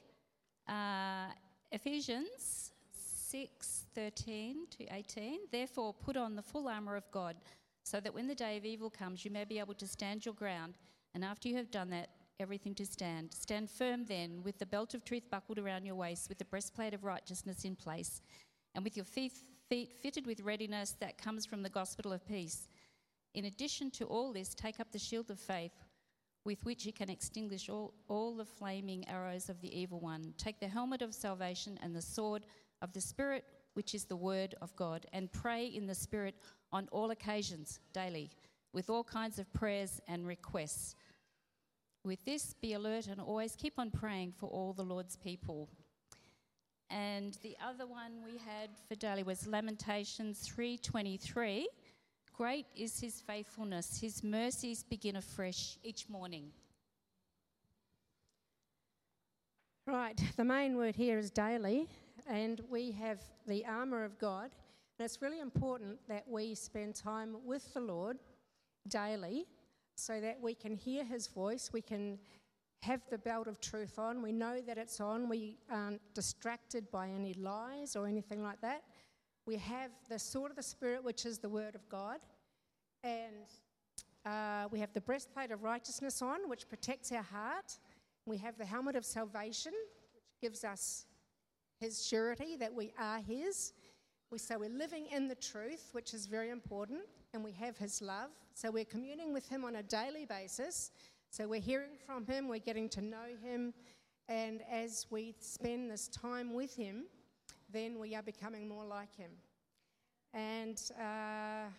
uh, 0.68 1.28
Ephesians 1.72 2.74
6 2.92 3.86
13 3.96 4.68
to 4.72 4.94
18. 4.94 5.40
Therefore, 5.50 5.94
put 5.94 6.18
on 6.18 6.36
the 6.36 6.42
full 6.42 6.68
armour 6.68 6.98
of 6.98 7.10
God, 7.12 7.38
so 7.84 8.02
that 8.02 8.14
when 8.14 8.28
the 8.28 8.36
day 8.36 8.58
of 8.58 8.66
evil 8.66 8.90
comes, 8.90 9.24
you 9.24 9.32
may 9.32 9.46
be 9.46 9.58
able 9.58 9.74
to 9.76 9.88
stand 9.88 10.26
your 10.26 10.34
ground. 10.34 10.74
And 11.14 11.24
after 11.24 11.48
you 11.48 11.56
have 11.56 11.72
done 11.72 11.90
that, 11.92 12.10
everything 12.42 12.76
to 12.76 12.86
stand. 12.86 13.34
Stand 13.34 13.70
firm 13.70 14.04
then, 14.04 14.44
with 14.44 14.60
the 14.60 14.66
belt 14.66 14.94
of 14.94 15.06
truth 15.06 15.24
buckled 15.32 15.58
around 15.58 15.86
your 15.86 15.96
waist, 15.96 16.28
with 16.28 16.40
the 16.40 16.46
breastplate 16.46 16.94
of 16.94 17.06
righteousness 17.06 17.64
in 17.64 17.78
place, 17.78 18.20
and 18.76 18.84
with 18.84 18.98
your 18.98 19.06
feet, 19.06 19.32
feet 19.70 19.94
fitted 20.02 20.28
with 20.28 20.42
readiness 20.42 20.98
that 21.00 21.18
comes 21.18 21.46
from 21.46 21.64
the 21.64 21.70
gospel 21.70 22.12
of 22.12 22.28
peace. 22.28 22.68
In 23.34 23.46
addition 23.46 23.92
to 23.92 24.04
all 24.08 24.34
this, 24.34 24.54
take 24.54 24.82
up 24.82 24.92
the 24.92 25.00
shield 25.00 25.32
of 25.32 25.40
faith 25.40 25.72
with 26.44 26.64
which 26.64 26.86
you 26.86 26.94
can 26.94 27.10
extinguish 27.10 27.70
all, 27.70 27.94
all 28.08 28.36
the 28.36 28.46
flaming 28.46 29.08
arrows 29.08 29.50
of 29.50 29.62
the 29.62 29.78
evil 29.80 30.00
one. 30.00 30.34
Take 30.38 30.60
the 30.60 30.68
helmet 30.68 31.02
of 31.02 31.14
salvation 31.14 31.78
and 31.84 31.96
the 31.96 32.02
sword 32.02 32.46
of 32.82 32.94
the 32.94 33.02
Spirit, 33.02 33.46
which 33.74 33.94
is 33.94 34.06
the 34.06 34.16
word 34.16 34.56
of 34.62 34.76
God, 34.76 35.06
and 35.14 35.32
pray 35.32 35.66
in 35.66 35.86
the 35.86 35.96
Spirit 35.96 36.36
on 36.72 36.88
all 36.92 37.12
occasions, 37.12 37.80
daily, 37.94 38.32
with 38.74 38.90
all 38.90 39.04
kinds 39.04 39.38
of 39.40 39.54
prayers 39.54 40.02
and 40.08 40.26
requests. 40.26 40.96
With 42.04 42.26
this, 42.26 42.56
be 42.60 42.74
alert 42.74 43.08
and 43.08 43.22
always 43.22 43.56
keep 43.56 43.78
on 43.78 43.92
praying 43.92 44.32
for 44.32 44.50
all 44.50 44.74
the 44.74 44.84
Lord's 44.84 45.16
people. 45.16 45.70
and 46.90 47.38
the 47.42 47.56
other 47.66 47.88
one 47.88 48.12
we 48.26 48.38
had 48.38 48.70
for 48.88 48.96
daily 48.96 49.24
was 49.24 49.48
Lamentations 49.48 50.46
3:23. 50.46 51.66
Great 52.42 52.66
is 52.76 53.00
his 53.00 53.22
faithfulness. 53.22 54.00
His 54.02 54.24
mercies 54.24 54.82
begin 54.82 55.18
afresh 55.18 55.78
each 55.84 56.10
morning. 56.10 56.46
Right, 59.86 60.20
the 60.38 60.44
main 60.44 60.76
word 60.76 60.96
here 60.96 61.20
is 61.20 61.30
daily, 61.30 61.88
and 62.28 62.60
we 62.68 62.94
have 62.94 63.20
the 63.46 63.64
armour 63.68 64.04
of 64.04 64.18
God. 64.18 64.50
And 64.98 65.06
it's 65.06 65.22
really 65.22 65.40
important 65.40 66.00
that 66.08 66.28
we 66.28 66.56
spend 66.56 66.96
time 66.96 67.36
with 67.46 67.72
the 67.76 67.80
Lord 67.80 68.18
daily 68.88 69.46
so 69.96 70.20
that 70.20 70.42
we 70.42 70.56
can 70.56 70.74
hear 70.74 71.04
his 71.04 71.28
voice, 71.28 71.70
we 71.72 71.84
can 71.84 72.18
have 72.82 73.02
the 73.12 73.20
belt 73.20 73.48
of 73.48 73.62
truth 73.62 74.00
on, 74.00 74.24
we 74.24 74.32
know 74.32 74.62
that 74.66 74.80
it's 74.80 75.00
on, 75.00 75.30
we 75.30 75.60
aren't 75.70 76.02
distracted 76.16 76.90
by 76.90 77.08
any 77.08 77.36
lies 77.36 77.96
or 77.96 78.08
anything 78.08 78.42
like 78.42 78.62
that. 78.62 78.82
We 79.46 79.58
have 79.58 79.92
the 80.10 80.18
sword 80.18 80.50
of 80.50 80.58
the 80.58 80.64
Spirit, 80.64 81.04
which 81.04 81.28
is 81.28 81.38
the 81.38 81.50
word 81.50 81.76
of 81.76 81.88
God, 81.88 82.20
and 83.04 83.46
uh, 84.26 84.68
we 84.72 84.80
have 84.80 84.94
the 84.94 85.02
breastplate 85.02 85.52
of 85.52 85.64
righteousness 85.64 86.22
on, 86.22 86.48
which 86.48 86.68
protects 86.68 87.12
our 87.12 87.24
heart. 87.24 87.78
We 88.26 88.38
have 88.38 88.58
the 88.58 88.66
helmet 88.66 88.96
of 88.96 89.06
salvation, 89.06 89.74
which 90.14 90.42
gives 90.42 90.64
us 90.64 91.06
his 91.80 92.06
surety 92.06 92.56
that 92.58 92.74
we 92.74 92.94
are 93.00 93.20
his. 93.20 93.74
We, 94.32 94.38
so 94.38 94.60
we're 94.60 94.70
living 94.70 95.08
in 95.08 95.28
the 95.28 95.36
truth, 95.36 95.90
which 95.94 96.14
is 96.14 96.28
very 96.28 96.50
important, 96.50 97.02
and 97.34 97.44
we 97.44 97.52
have 97.54 97.78
his 97.78 98.02
love. 98.02 98.30
So 98.54 98.70
we're 98.70 98.86
communing 98.86 99.34
with 99.34 99.50
him 99.50 99.66
on 99.66 99.78
a 99.78 99.84
daily 99.84 100.26
basis. 100.26 100.92
So 101.32 101.48
we're 101.48 101.62
hearing 101.62 101.98
from 102.06 102.26
him, 102.26 102.48
we're 102.48 102.60
getting 102.60 102.90
to 102.90 103.02
know 103.02 103.36
him, 103.42 103.74
and 104.28 104.62
as 104.72 105.08
we 105.10 105.36
spend 105.40 105.90
this 105.90 106.08
time 106.08 106.54
with 106.54 106.76
him, 106.76 107.06
then 107.72 108.00
we 108.00 108.16
are 108.16 108.22
becoming 108.22 108.68
more 108.68 108.86
like 108.86 109.16
him. 109.16 109.32
And 110.34 110.82
uh, 111.00 111.70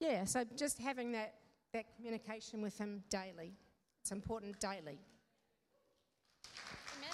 yeah, 0.00 0.24
so 0.24 0.44
just 0.56 0.78
having 0.78 1.12
that, 1.12 1.34
that 1.72 1.84
communication 1.96 2.62
with 2.62 2.78
him 2.78 3.02
daily. 3.10 3.54
It's 4.00 4.12
important 4.12 4.60
daily. 4.60 4.98
Amen. 6.96 7.10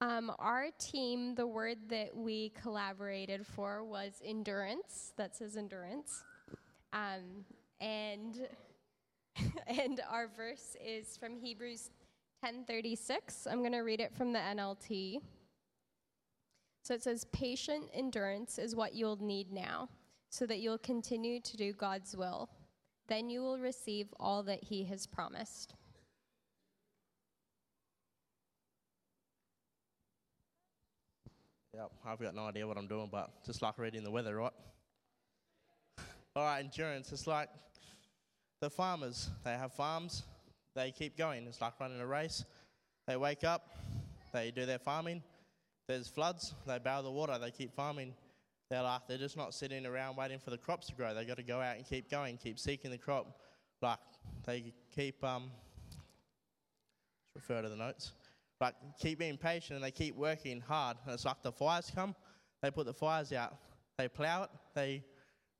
Um, 0.00 0.32
our 0.38 0.68
team, 0.78 1.34
the 1.34 1.46
word 1.46 1.78
that 1.88 2.16
we 2.16 2.50
collaborated 2.50 3.46
for 3.46 3.84
was 3.84 4.20
endurance. 4.24 5.12
That 5.16 5.36
says 5.36 5.56
endurance. 5.56 6.22
Um, 6.92 7.44
and 7.80 8.48
and 9.66 10.00
our 10.10 10.28
verse 10.36 10.76
is 10.84 11.16
from 11.16 11.36
Hebrews 11.36 11.90
10:36. 12.44 13.46
I'm 13.50 13.60
going 13.60 13.72
to 13.72 13.80
read 13.80 14.00
it 14.00 14.14
from 14.14 14.32
the 14.32 14.38
NLT. 14.38 15.20
So 16.82 16.94
it 16.94 17.02
says 17.02 17.24
patient 17.32 17.90
endurance 17.92 18.58
is 18.58 18.76
what 18.76 18.94
you'll 18.94 19.16
need 19.16 19.52
now 19.52 19.88
so 20.30 20.46
that 20.46 20.58
you'll 20.58 20.78
continue 20.78 21.40
to 21.40 21.56
do 21.56 21.72
God's 21.72 22.16
will. 22.16 22.48
Then 23.08 23.30
you 23.30 23.42
will 23.42 23.58
receive 23.58 24.08
all 24.18 24.42
that 24.44 24.62
he 24.64 24.84
has 24.84 25.06
promised. 25.06 25.74
Yep, 31.74 31.90
I've 32.06 32.18
got 32.18 32.34
no 32.34 32.46
idea 32.46 32.66
what 32.66 32.78
I'm 32.78 32.86
doing, 32.86 33.08
but 33.12 33.44
just 33.44 33.60
like 33.60 33.78
reading 33.78 34.02
the 34.02 34.10
weather, 34.10 34.36
right? 34.36 34.52
All 36.34 36.44
right, 36.44 36.60
endurance. 36.60 37.12
It's 37.12 37.26
like 37.26 37.50
the 38.60 38.70
farmers. 38.70 39.30
They 39.44 39.52
have 39.52 39.72
farms. 39.72 40.22
They 40.74 40.90
keep 40.90 41.16
going. 41.16 41.46
It's 41.46 41.60
like 41.60 41.78
running 41.80 42.00
a 42.00 42.06
race. 42.06 42.44
They 43.06 43.16
wake 43.16 43.44
up. 43.44 43.76
They 44.32 44.50
do 44.50 44.66
their 44.66 44.78
farming. 44.78 45.22
There's 45.88 46.08
floods. 46.08 46.54
They 46.66 46.78
bow 46.78 47.02
the 47.02 47.10
water. 47.10 47.38
They 47.38 47.50
keep 47.50 47.74
farming. 47.74 48.14
They're 48.70 48.82
like 48.82 49.02
they're 49.08 49.18
just 49.18 49.36
not 49.36 49.54
sitting 49.54 49.86
around 49.86 50.16
waiting 50.16 50.38
for 50.38 50.50
the 50.50 50.58
crops 50.58 50.88
to 50.88 50.94
grow. 50.94 51.14
They 51.14 51.24
got 51.24 51.36
to 51.36 51.44
go 51.44 51.60
out 51.60 51.76
and 51.76 51.86
keep 51.86 52.10
going, 52.10 52.36
keep 52.36 52.58
seeking 52.58 52.90
the 52.90 52.98
crop. 52.98 53.40
Like 53.80 53.98
they 54.44 54.72
keep 54.94 55.22
um. 55.22 55.50
Let's 57.34 57.48
refer 57.48 57.62
to 57.62 57.68
the 57.68 57.76
notes. 57.76 58.12
Like 58.60 58.74
keep 58.98 59.18
being 59.18 59.36
patient 59.36 59.76
and 59.76 59.84
they 59.84 59.90
keep 59.90 60.16
working 60.16 60.60
hard. 60.60 60.96
And 61.04 61.14
it's 61.14 61.24
like 61.24 61.42
the 61.42 61.52
fires 61.52 61.92
come, 61.94 62.14
they 62.62 62.70
put 62.70 62.86
the 62.86 62.94
fires 62.94 63.32
out. 63.32 63.54
They 63.98 64.08
plow 64.08 64.44
it. 64.44 64.50
They 64.74 65.04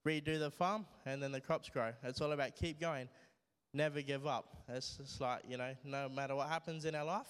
redo 0.07 0.38
the 0.38 0.51
farm, 0.51 0.87
and 1.05 1.23
then 1.23 1.33
the 1.33 1.40
crops 1.40 1.69
grow. 1.69 1.90
It's 2.05 2.21
all 2.21 2.33
about 2.33 2.55
keep 2.57 2.81
going, 2.81 3.09
never 3.75 4.01
give 4.01 4.27
up. 4.27 4.62
It's 4.69 4.97
just 4.97 5.21
like 5.21 5.42
you 5.49 5.57
know, 5.57 5.73
no 5.85 6.09
matter 6.09 6.35
what 6.35 6.49
happens 6.49 6.85
in 6.85 6.95
our 6.95 7.05
life, 7.05 7.29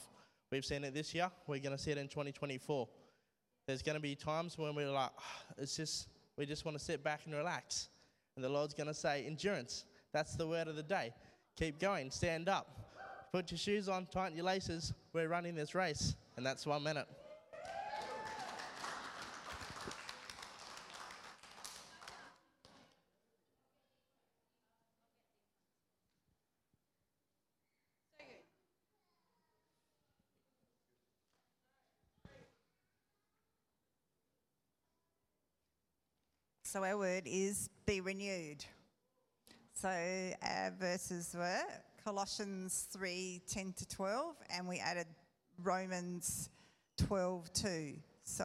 we've 0.52 0.64
seen 0.64 0.84
it 0.84 0.94
this 0.94 1.14
year. 1.14 1.30
We're 1.46 1.60
going 1.60 1.76
to 1.76 1.82
see 1.82 1.90
it 1.90 1.98
in 1.98 2.08
2024 2.08 2.86
there's 3.66 3.82
going 3.82 3.96
to 3.96 4.00
be 4.00 4.14
times 4.14 4.56
when 4.56 4.74
we're 4.74 4.90
like, 4.90 5.10
"Ah, 5.18 5.42
it's 5.58 5.76
just, 5.76 6.08
we 6.36 6.46
just 6.46 6.64
want 6.64 6.78
to 6.78 6.84
sit 6.84 7.02
back 7.02 7.22
and 7.26 7.34
relax. 7.34 7.88
And 8.36 8.44
the 8.44 8.48
Lord's 8.48 8.74
going 8.74 8.86
to 8.86 8.94
say, 8.94 9.24
endurance. 9.26 9.84
That's 10.12 10.36
the 10.36 10.46
word 10.46 10.68
of 10.68 10.76
the 10.76 10.82
day. 10.82 11.12
Keep 11.56 11.80
going, 11.80 12.10
stand 12.10 12.48
up, 12.48 12.68
put 13.32 13.50
your 13.50 13.58
shoes 13.58 13.88
on, 13.88 14.06
tighten 14.06 14.36
your 14.36 14.44
laces. 14.44 14.92
We're 15.12 15.28
running 15.28 15.54
this 15.54 15.74
race, 15.74 16.14
and 16.36 16.46
that's 16.46 16.66
one 16.66 16.82
minute. 16.82 17.08
So 36.76 36.84
our 36.84 36.98
word 36.98 37.22
is 37.24 37.70
be 37.86 38.02
renewed. 38.02 38.62
So 39.72 39.88
our 39.88 40.74
verses 40.78 41.34
were 41.34 41.62
Colossians 42.04 42.86
3 42.92 43.40
10 43.48 43.72
to 43.78 43.88
12, 43.88 44.36
and 44.54 44.68
we 44.68 44.78
added 44.78 45.06
Romans 45.62 46.50
12 46.98 47.50
2. 47.54 47.94
So 48.24 48.44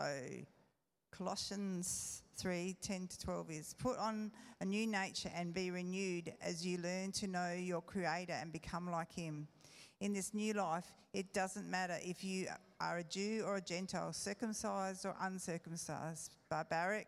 Colossians 1.11 2.23
3 2.37 2.77
10 2.81 3.07
to 3.07 3.19
12 3.19 3.51
is 3.51 3.75
put 3.77 3.97
on 3.97 4.31
a 4.61 4.65
new 4.65 4.87
nature 4.87 5.31
and 5.35 5.53
be 5.53 5.69
renewed 5.69 6.31
as 6.41 6.65
you 6.65 6.77
learn 6.77 7.11
to 7.11 7.27
know 7.27 7.51
your 7.51 7.81
Creator 7.81 8.37
and 8.39 8.53
become 8.53 8.89
like 8.89 9.11
Him. 9.11 9.45
In 9.99 10.13
this 10.13 10.33
new 10.33 10.53
life, 10.53 10.89
it 11.13 11.33
doesn't 11.33 11.69
matter 11.69 11.97
if 12.01 12.23
you 12.23 12.47
are 12.79 12.99
a 12.99 13.03
Jew 13.03 13.43
or 13.45 13.57
a 13.57 13.61
Gentile, 13.61 14.13
circumcised 14.13 15.05
or 15.05 15.17
uncircumcised, 15.19 16.37
barbaric, 16.49 17.07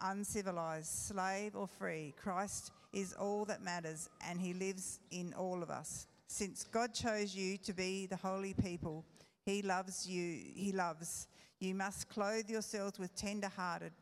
uncivilized, 0.00 0.88
slave 0.88 1.54
or 1.56 1.66
free. 1.66 2.14
Christ 2.16 2.72
is 2.92 3.12
all 3.14 3.44
that 3.46 3.62
matters, 3.62 4.08
and 4.28 4.40
He 4.40 4.54
lives 4.54 5.00
in 5.10 5.34
all 5.34 5.62
of 5.62 5.70
us. 5.70 6.06
Since 6.26 6.64
God 6.64 6.94
chose 6.94 7.34
you 7.34 7.58
to 7.58 7.72
be 7.72 8.06
the 8.06 8.16
holy 8.16 8.54
people, 8.54 9.04
He 9.44 9.62
loves 9.62 10.06
you. 10.06 10.40
He 10.54 10.72
loves. 10.72 11.28
You 11.60 11.74
must 11.74 12.08
clothe 12.08 12.48
yourselves 12.48 12.98
with 12.98 13.14
tender-hearted 13.14 13.92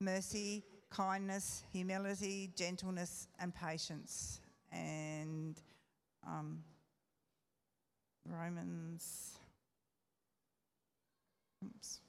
mercy, 0.00 0.64
kindness, 0.90 1.64
humility, 1.72 2.50
gentleness, 2.56 3.28
and 3.38 3.54
patience. 3.54 4.40
And 4.72 5.60
um, 6.26 6.62
Romans. 8.28 9.38
Oops. 11.64 12.00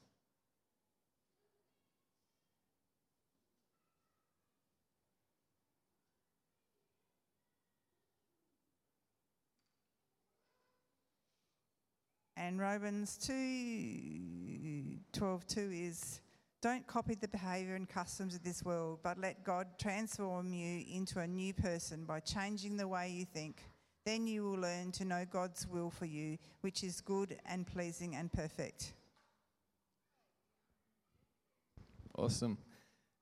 And 12.39 12.59
Romans 12.59 13.17
2 13.17 14.99
12 15.11 15.47
2 15.47 15.71
is 15.73 16.21
don't 16.61 16.85
copy 16.85 17.15
the 17.15 17.27
behavior 17.27 17.75
and 17.75 17.89
customs 17.89 18.35
of 18.35 18.43
this 18.43 18.63
world, 18.63 18.99
but 19.03 19.19
let 19.19 19.43
God 19.43 19.67
transform 19.79 20.53
you 20.53 20.83
into 20.91 21.19
a 21.19 21.27
new 21.27 21.53
person 21.53 22.05
by 22.05 22.19
changing 22.19 22.77
the 22.77 22.87
way 22.87 23.09
you 23.09 23.25
think. 23.25 23.63
Then 24.05 24.27
you 24.27 24.43
will 24.43 24.59
learn 24.59 24.91
to 24.93 25.05
know 25.05 25.25
God's 25.29 25.67
will 25.67 25.89
for 25.89 26.05
you, 26.05 26.37
which 26.61 26.83
is 26.83 27.01
good 27.01 27.37
and 27.45 27.65
pleasing 27.65 28.15
and 28.15 28.31
perfect. 28.31 28.93
Awesome. 32.17 32.57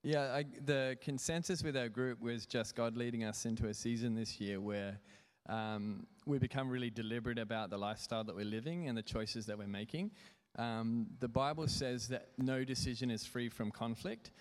Yeah, 0.03 0.33
I, 0.33 0.45
the 0.63 0.97
consensus 1.01 1.63
with 1.63 1.75
our 1.75 1.89
group 1.89 2.21
was 2.21 2.45
just 2.45 2.75
God 2.75 2.95
leading 2.95 3.23
us 3.23 3.45
into 3.45 3.67
a 3.67 3.73
season 3.73 4.13
this 4.13 4.39
year 4.39 4.61
where 4.61 4.99
um, 5.47 6.07
we 6.25 6.37
become 6.37 6.69
really 6.69 6.89
deliberate 6.89 7.37
about 7.37 7.69
the 7.69 7.77
lifestyle 7.77 8.23
that 8.23 8.35
we're 8.35 8.45
living 8.45 8.87
and 8.87 8.97
the 8.97 9.03
choices 9.03 9.45
that 9.45 9.57
we're 9.57 9.67
making. 9.67 10.11
Um, 10.57 11.07
the 11.19 11.27
Bible 11.27 11.67
says 11.67 12.07
that 12.07 12.29
no 12.37 12.63
decision 12.63 13.11
is 13.11 13.25
free 13.25 13.49
from 13.49 13.71
conflict. 13.71 14.31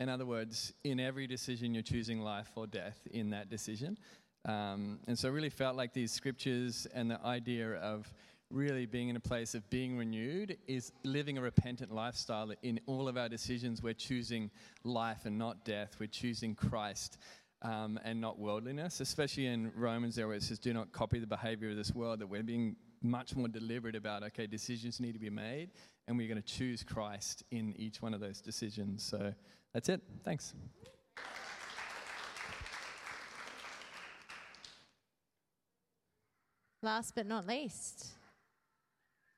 In 0.00 0.08
other 0.08 0.26
words, 0.26 0.72
in 0.84 1.00
every 1.00 1.26
decision, 1.26 1.74
you're 1.74 1.82
choosing 1.82 2.20
life 2.20 2.50
or 2.56 2.66
death 2.66 3.00
in 3.10 3.30
that 3.30 3.48
decision. 3.48 3.98
Um, 4.44 4.98
and 5.06 5.18
so 5.18 5.28
I 5.28 5.32
really 5.32 5.50
felt 5.50 5.76
like 5.76 5.92
these 5.92 6.12
scriptures 6.12 6.86
and 6.94 7.10
the 7.10 7.24
idea 7.24 7.74
of 7.74 8.12
really 8.50 8.84
being 8.84 9.08
in 9.08 9.16
a 9.16 9.20
place 9.20 9.54
of 9.54 9.68
being 9.70 9.96
renewed 9.96 10.58
is 10.66 10.92
living 11.04 11.38
a 11.38 11.40
repentant 11.40 11.92
lifestyle. 11.92 12.52
In 12.62 12.80
all 12.86 13.08
of 13.08 13.16
our 13.16 13.28
decisions, 13.28 13.82
we're 13.82 13.94
choosing 13.94 14.50
life 14.84 15.24
and 15.24 15.38
not 15.38 15.64
death. 15.64 15.96
We're 15.98 16.06
choosing 16.06 16.54
Christ 16.54 17.18
um, 17.62 17.98
and 18.04 18.20
not 18.20 18.38
worldliness, 18.38 19.00
especially 19.00 19.46
in 19.46 19.72
Romans 19.74 20.16
there 20.16 20.26
where 20.26 20.36
it 20.36 20.42
says, 20.42 20.58
do 20.58 20.72
not 20.72 20.92
copy 20.92 21.18
the 21.18 21.26
behavior 21.26 21.70
of 21.70 21.76
this 21.76 21.94
world, 21.94 22.18
that 22.20 22.26
we're 22.26 22.42
being 22.42 22.76
much 23.02 23.34
more 23.34 23.48
deliberate 23.48 23.96
about, 23.96 24.22
okay, 24.22 24.46
decisions 24.46 25.00
need 25.00 25.12
to 25.12 25.18
be 25.18 25.30
made, 25.30 25.70
and 26.06 26.18
we're 26.18 26.28
going 26.28 26.40
to 26.40 26.46
choose 26.46 26.82
Christ 26.82 27.44
in 27.50 27.74
each 27.76 28.02
one 28.02 28.14
of 28.14 28.20
those 28.20 28.40
decisions. 28.40 29.02
So 29.02 29.32
that's 29.72 29.88
it. 29.88 30.00
Thanks. 30.24 30.54
Last 36.84 37.14
but 37.14 37.26
not 37.26 37.46
least, 37.46 38.08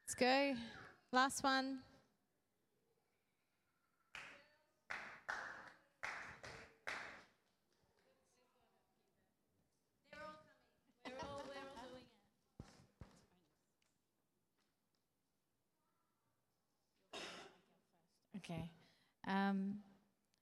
let's 0.07 0.15
go. 0.15 0.55
Last 1.13 1.45
one. 1.45 1.81
Okay. 18.37 18.69
Um, 19.35 19.79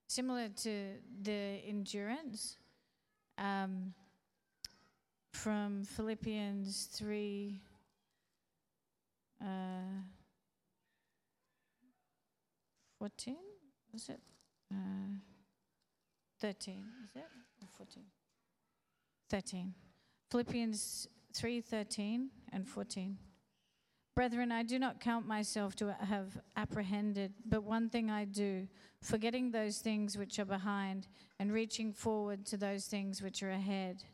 similar 0.07 0.49
to 0.49 0.97
the 1.23 1.63
endurance, 1.67 2.59
um, 3.39 3.95
from 5.33 5.85
Philippians 5.85 6.89
3. 6.93 7.61
Uh, 9.41 9.47
14 12.99 13.37
is 13.95 14.09
it? 14.11 14.21
Uh, 14.71 14.77
13 16.41 16.85
is 17.05 17.17
it? 17.17 17.25
Or 17.61 17.69
14 17.77 18.05
13 19.29 19.75
philippians 20.31 21.09
3 21.35 21.61
13 21.61 22.31
and 22.53 22.69
14 22.69 23.19
Brethren, 24.15 24.53
I 24.53 24.63
do 24.63 24.79
not 24.79 25.01
count 25.01 25.27
myself 25.27 25.75
to 25.77 25.95
have 25.99 26.39
apprehended, 26.55 27.33
but 27.47 27.65
one 27.65 27.89
thing 27.89 28.11
I 28.11 28.27
do, 28.27 28.69
forgetting 29.01 29.51
those 29.51 29.79
things 29.79 30.19
which 30.19 30.39
are 30.39 30.45
behind 30.45 31.07
and 31.39 31.51
reaching 31.51 31.95
forward 31.95 32.45
to 32.47 32.59
those 32.59 32.85
things 32.85 33.23
which 33.23 33.43
are 33.43 33.51
ahead. 33.51 34.05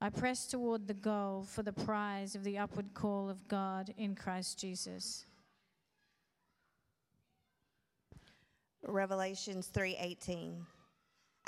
I 0.00 0.10
press 0.10 0.46
toward 0.46 0.86
the 0.86 0.94
goal 0.94 1.42
for 1.42 1.64
the 1.64 1.72
prize 1.72 2.36
of 2.36 2.44
the 2.44 2.58
upward 2.58 2.94
call 2.94 3.28
of 3.28 3.48
God 3.48 3.92
in 3.98 4.14
Christ 4.14 4.60
Jesus. 4.60 5.26
Revelations 8.86 9.66
3:18 9.66 10.64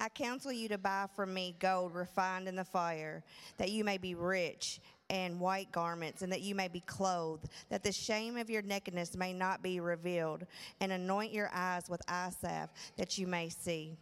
I 0.00 0.08
counsel 0.08 0.52
you 0.52 0.68
to 0.68 0.78
buy 0.78 1.06
from 1.14 1.34
me 1.34 1.56
gold 1.58 1.94
refined 1.94 2.48
in 2.48 2.56
the 2.56 2.64
fire 2.64 3.22
that 3.56 3.70
you 3.70 3.84
may 3.84 3.98
be 3.98 4.14
rich 4.14 4.80
and 5.10 5.40
white 5.40 5.72
garments, 5.72 6.22
and 6.22 6.32
that 6.32 6.42
you 6.42 6.54
may 6.54 6.68
be 6.68 6.80
clothed, 6.80 7.48
that 7.70 7.82
the 7.82 7.92
shame 7.92 8.36
of 8.36 8.50
your 8.50 8.62
nakedness 8.62 9.16
may 9.16 9.32
not 9.32 9.62
be 9.62 9.80
revealed, 9.80 10.44
and 10.80 10.92
anoint 10.92 11.32
your 11.32 11.50
eyes 11.52 11.88
with 11.88 12.02
eye 12.08 12.30
salve, 12.40 12.70
that 12.96 13.18
you 13.18 13.26
may 13.26 13.48
see. 13.48 13.96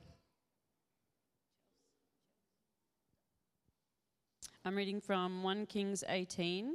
I'm 4.64 4.74
reading 4.74 5.00
from 5.00 5.44
1 5.44 5.66
Kings 5.66 6.02
18, 6.08 6.74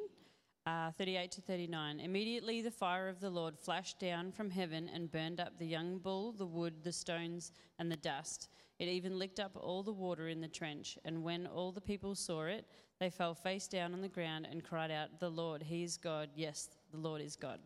uh, 0.65 0.91
38 0.91 1.31
to 1.31 1.41
39. 1.41 1.99
Immediately 1.99 2.61
the 2.61 2.71
fire 2.71 3.09
of 3.09 3.19
the 3.19 3.29
Lord 3.29 3.59
flashed 3.59 3.99
down 3.99 4.31
from 4.31 4.49
heaven 4.49 4.89
and 4.93 5.11
burned 5.11 5.41
up 5.41 5.57
the 5.57 5.65
young 5.65 5.97
bull, 5.97 6.31
the 6.31 6.45
wood, 6.45 6.83
the 6.83 6.93
stones, 6.93 7.51
and 7.79 7.91
the 7.91 7.97
dust. 7.97 8.47
It 8.79 8.87
even 8.87 9.19
licked 9.19 9.41
up 9.41 9.51
all 9.55 9.83
the 9.83 9.91
water 9.91 10.29
in 10.29 10.39
the 10.39 10.47
trench. 10.47 10.97
And 11.03 11.21
when 11.21 11.45
all 11.47 11.73
the 11.73 11.81
people 11.81 12.15
saw 12.15 12.43
it, 12.45 12.65
they 13.01 13.09
fell 13.09 13.33
face 13.33 13.67
down 13.67 13.95
on 13.95 14.01
the 14.01 14.07
ground 14.07 14.47
and 14.49 14.63
cried 14.63 14.91
out, 14.91 15.19
The 15.19 15.27
Lord, 15.27 15.63
He 15.63 15.81
is 15.81 15.97
God. 15.97 16.29
Yes, 16.35 16.69
the 16.91 16.99
Lord 16.99 17.19
is 17.19 17.35
God. 17.35 17.59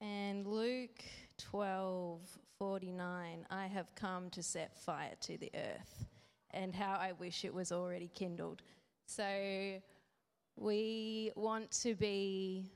And 0.00 0.46
Luke 0.46 1.02
12 1.36 2.20
49, 2.60 3.46
I 3.50 3.66
have 3.66 3.92
come 3.96 4.30
to 4.30 4.40
set 4.40 4.76
fire 4.76 5.14
to 5.22 5.36
the 5.36 5.50
earth, 5.52 6.04
and 6.52 6.72
how 6.72 6.92
I 6.92 7.10
wish 7.18 7.44
it 7.44 7.52
was 7.52 7.72
already 7.72 8.08
kindled. 8.14 8.62
So 9.06 9.80
we 10.54 11.32
want 11.34 11.72
to 11.82 11.96
be 11.96 12.70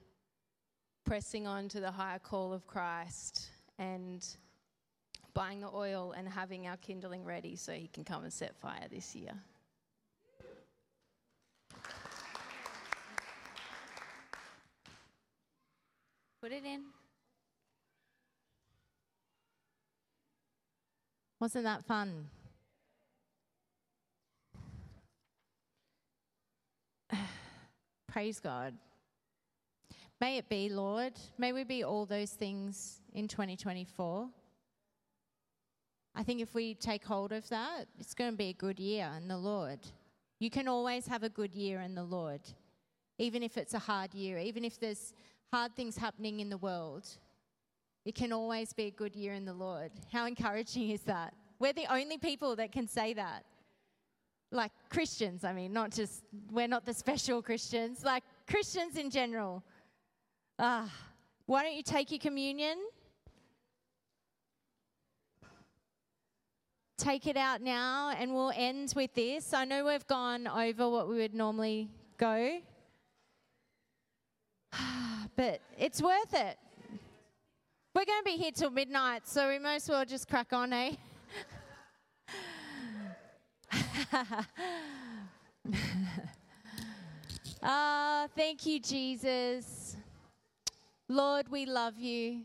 pressing 1.04 1.46
on 1.46 1.68
to 1.68 1.78
the 1.78 1.92
higher 1.92 2.18
call 2.18 2.52
of 2.52 2.66
Christ 2.66 3.48
and 3.78 4.26
buying 5.34 5.60
the 5.60 5.70
oil 5.72 6.14
and 6.16 6.28
having 6.28 6.66
our 6.66 6.78
kindling 6.78 7.24
ready 7.24 7.54
so 7.54 7.74
he 7.74 7.86
can 7.86 8.02
come 8.02 8.24
and 8.24 8.32
set 8.32 8.56
fire 8.56 8.88
this 8.90 9.14
year. 9.14 9.32
Put 16.46 16.52
it 16.52 16.64
in. 16.64 16.82
Wasn't 21.40 21.64
that 21.64 21.84
fun? 21.84 22.28
Praise 28.06 28.38
God. 28.38 28.74
May 30.20 30.36
it 30.38 30.48
be, 30.48 30.68
Lord. 30.68 31.14
May 31.36 31.52
we 31.52 31.64
be 31.64 31.82
all 31.82 32.06
those 32.06 32.30
things 32.30 33.00
in 33.12 33.26
2024. 33.26 34.28
I 36.14 36.22
think 36.22 36.40
if 36.40 36.54
we 36.54 36.74
take 36.74 37.04
hold 37.04 37.32
of 37.32 37.48
that, 37.48 37.86
it's 37.98 38.14
going 38.14 38.30
to 38.30 38.36
be 38.36 38.50
a 38.50 38.52
good 38.52 38.78
year 38.78 39.10
in 39.16 39.26
the 39.26 39.36
Lord. 39.36 39.80
You 40.38 40.50
can 40.50 40.68
always 40.68 41.08
have 41.08 41.24
a 41.24 41.28
good 41.28 41.56
year 41.56 41.80
in 41.80 41.96
the 41.96 42.04
Lord, 42.04 42.42
even 43.18 43.42
if 43.42 43.56
it's 43.56 43.74
a 43.74 43.80
hard 43.80 44.14
year, 44.14 44.38
even 44.38 44.64
if 44.64 44.78
there's 44.78 45.12
hard 45.56 45.74
things 45.74 45.96
happening 45.96 46.40
in 46.40 46.50
the 46.50 46.58
world. 46.58 47.08
It 48.04 48.14
can 48.14 48.30
always 48.30 48.74
be 48.74 48.86
a 48.88 48.90
good 48.90 49.16
year 49.16 49.32
in 49.32 49.46
the 49.46 49.54
Lord. 49.54 49.90
How 50.12 50.26
encouraging 50.26 50.90
is 50.90 51.00
that? 51.04 51.32
We're 51.58 51.72
the 51.72 51.86
only 51.90 52.18
people 52.18 52.56
that 52.56 52.72
can 52.72 52.86
say 52.86 53.14
that. 53.14 53.42
Like 54.52 54.70
Christians, 54.90 55.44
I 55.44 55.54
mean, 55.54 55.72
not 55.72 55.92
just, 55.92 56.24
we're 56.52 56.68
not 56.68 56.84
the 56.84 56.92
special 56.92 57.40
Christians, 57.40 58.04
like 58.04 58.22
Christians 58.46 58.98
in 58.98 59.08
general. 59.08 59.64
Ah, 60.58 60.92
why 61.46 61.62
don't 61.62 61.74
you 61.74 61.82
take 61.82 62.10
your 62.10 62.20
communion? 62.20 62.76
Take 66.98 67.26
it 67.26 67.38
out 67.38 67.62
now, 67.62 68.10
and 68.18 68.34
we'll 68.34 68.52
end 68.54 68.92
with 68.94 69.14
this. 69.14 69.54
I 69.54 69.64
know 69.64 69.86
we've 69.86 70.06
gone 70.06 70.46
over 70.46 70.86
what 70.90 71.08
we 71.08 71.16
would 71.16 71.34
normally 71.34 71.88
go, 72.18 72.58
but 75.36 75.60
it's 75.78 76.02
worth 76.02 76.34
it. 76.34 76.58
We're 77.94 78.04
going 78.04 78.20
to 78.20 78.24
be 78.24 78.36
here 78.36 78.50
till 78.52 78.70
midnight, 78.70 79.26
so 79.26 79.48
we 79.48 79.58
might 79.58 79.76
as 79.76 79.88
well 79.88 80.04
just 80.04 80.28
crack 80.28 80.52
on, 80.52 80.72
eh? 80.72 80.92
Ah, 87.68 88.28
thank 88.36 88.64
you, 88.64 88.78
Jesus. 88.78 89.96
Lord, 91.08 91.48
we 91.48 91.66
love 91.66 91.98
you. 91.98 92.42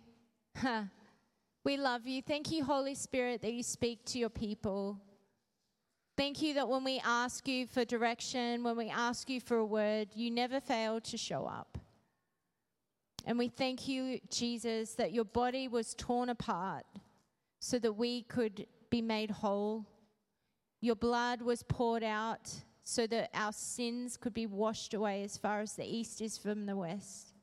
we 1.64 1.78
love 1.78 2.08
you. 2.08 2.24
Thank 2.24 2.52
you, 2.52 2.64
Holy 2.64 2.96
Spirit, 2.96 3.44
that 3.44 3.54
you 3.54 3.62
speak 3.62 4.04
to 4.06 4.18
your 4.18 4.32
people. 4.32 5.00
Thank 6.18 6.42
you 6.42 6.56
that 6.56 6.68
when 6.68 6.84
we 6.84 7.00
ask 7.06 7.48
you 7.48 7.68
for 7.68 7.86
direction, 7.86 8.64
when 8.64 8.76
we 8.76 8.90
ask 8.90 9.30
you 9.30 9.40
for 9.40 9.58
a 9.58 9.66
word, 9.66 10.10
you 10.16 10.32
never 10.32 10.60
fail 10.60 11.00
to 11.02 11.18
show 11.18 11.46
up. 11.46 11.78
And 13.26 13.38
we 13.38 13.48
thank 13.48 13.88
you, 13.88 14.20
Jesus, 14.30 14.96
that 14.96 15.14
your 15.14 15.26
body 15.26 15.68
was 15.68 15.94
torn 15.94 16.30
apart 16.30 16.86
so 17.60 17.78
that 17.80 17.94
we 17.94 18.24
could 18.24 18.66
be 18.90 19.02
made 19.02 19.30
whole. 19.30 19.86
Your 20.82 20.96
blood 20.96 21.42
was 21.42 21.64
poured 21.64 22.04
out 22.04 22.50
so 22.84 23.06
that 23.08 23.30
our 23.34 23.54
sins 23.54 24.18
could 24.18 24.34
be 24.34 24.48
washed 24.48 24.94
away 24.94 25.24
as 25.24 25.38
far 25.38 25.62
as 25.62 25.74
the 25.74 25.86
east 25.86 26.22
is 26.22 26.38
from 26.38 26.66
the 26.66 26.76
west. 26.76 27.34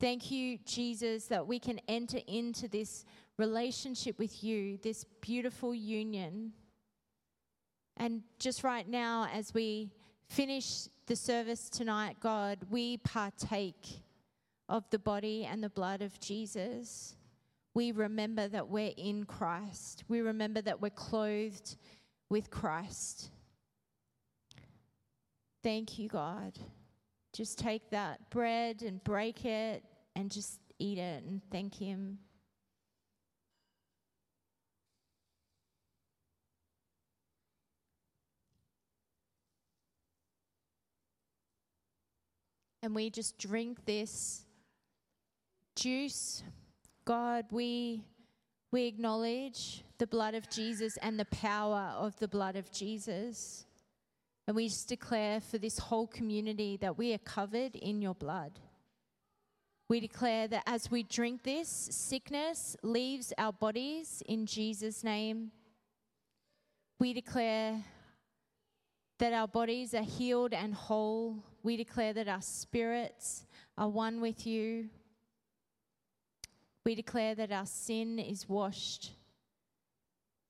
Thank 0.00 0.30
you, 0.30 0.58
Jesus, 0.64 1.26
that 1.26 1.46
we 1.46 1.58
can 1.58 1.78
enter 1.86 2.18
into 2.26 2.68
this 2.68 3.04
relationship 3.36 4.18
with 4.18 4.42
you, 4.42 4.78
this 4.82 5.04
beautiful 5.20 5.74
union. 5.74 6.52
And 7.96 8.22
just 8.38 8.64
right 8.64 8.88
now, 8.88 9.28
as 9.32 9.54
we 9.54 9.92
finish 10.28 10.88
the 11.06 11.14
service 11.14 11.68
tonight, 11.68 12.16
God, 12.20 12.58
we 12.70 12.96
partake 12.98 14.02
of 14.70 14.88
the 14.90 14.98
body 14.98 15.44
and 15.44 15.62
the 15.62 15.68
blood 15.68 16.00
of 16.00 16.18
Jesus, 16.20 17.16
we 17.74 17.90
remember 17.90 18.46
that 18.48 18.68
we're 18.68 18.92
in 18.96 19.24
Christ. 19.24 20.04
We 20.08 20.20
remember 20.20 20.62
that 20.62 20.80
we're 20.80 20.90
clothed 20.90 21.76
with 22.30 22.50
Christ. 22.50 23.30
Thank 25.62 25.98
you, 25.98 26.08
God. 26.08 26.58
Just 27.32 27.58
take 27.58 27.90
that 27.90 28.30
bread 28.30 28.82
and 28.82 29.02
break 29.02 29.44
it 29.44 29.82
and 30.14 30.30
just 30.30 30.60
eat 30.78 30.98
it 30.98 31.24
and 31.24 31.42
thank 31.50 31.74
Him. 31.74 32.18
And 42.82 42.94
we 42.94 43.10
just 43.10 43.36
drink 43.36 43.84
this 43.84 44.46
juice. 45.74 46.42
God, 47.04 47.46
we, 47.50 48.04
we 48.70 48.86
acknowledge 48.86 49.84
the 49.98 50.06
blood 50.06 50.34
of 50.34 50.48
Jesus 50.50 50.96
and 50.98 51.18
the 51.18 51.24
power 51.26 51.92
of 51.96 52.16
the 52.18 52.28
blood 52.28 52.56
of 52.56 52.70
Jesus. 52.70 53.66
And 54.46 54.56
we 54.56 54.68
just 54.68 54.88
declare 54.88 55.40
for 55.40 55.58
this 55.58 55.78
whole 55.78 56.06
community 56.06 56.76
that 56.78 56.98
we 56.98 57.12
are 57.14 57.18
covered 57.18 57.76
in 57.76 58.00
your 58.00 58.14
blood. 58.14 58.58
We 59.88 60.00
declare 60.00 60.46
that 60.48 60.62
as 60.66 60.90
we 60.90 61.02
drink 61.02 61.42
this, 61.42 61.68
sickness 61.68 62.76
leaves 62.82 63.32
our 63.36 63.52
bodies 63.52 64.22
in 64.26 64.46
Jesus' 64.46 65.02
name. 65.02 65.50
We 67.00 67.12
declare 67.12 67.82
that 69.18 69.32
our 69.32 69.48
bodies 69.48 69.94
are 69.94 70.02
healed 70.02 70.54
and 70.54 70.74
whole. 70.74 71.44
We 71.62 71.76
declare 71.76 72.12
that 72.12 72.28
our 72.28 72.40
spirits 72.40 73.46
are 73.76 73.88
one 73.88 74.20
with 74.20 74.46
you. 74.46 74.90
We 76.84 76.94
declare 76.94 77.34
that 77.34 77.52
our 77.52 77.66
sin 77.66 78.18
is 78.18 78.48
washed 78.48 79.12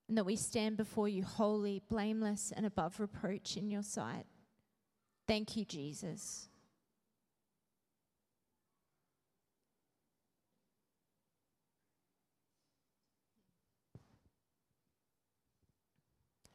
and 0.08 0.18
that 0.18 0.24
we 0.24 0.36
stand 0.36 0.76
before 0.76 1.08
you 1.08 1.22
holy, 1.24 1.82
blameless, 1.88 2.52
and 2.56 2.66
above 2.66 2.98
reproach 2.98 3.56
in 3.56 3.70
your 3.70 3.84
sight. 3.84 4.26
Thank 5.28 5.56
you, 5.56 5.64
Jesus. 5.64 6.48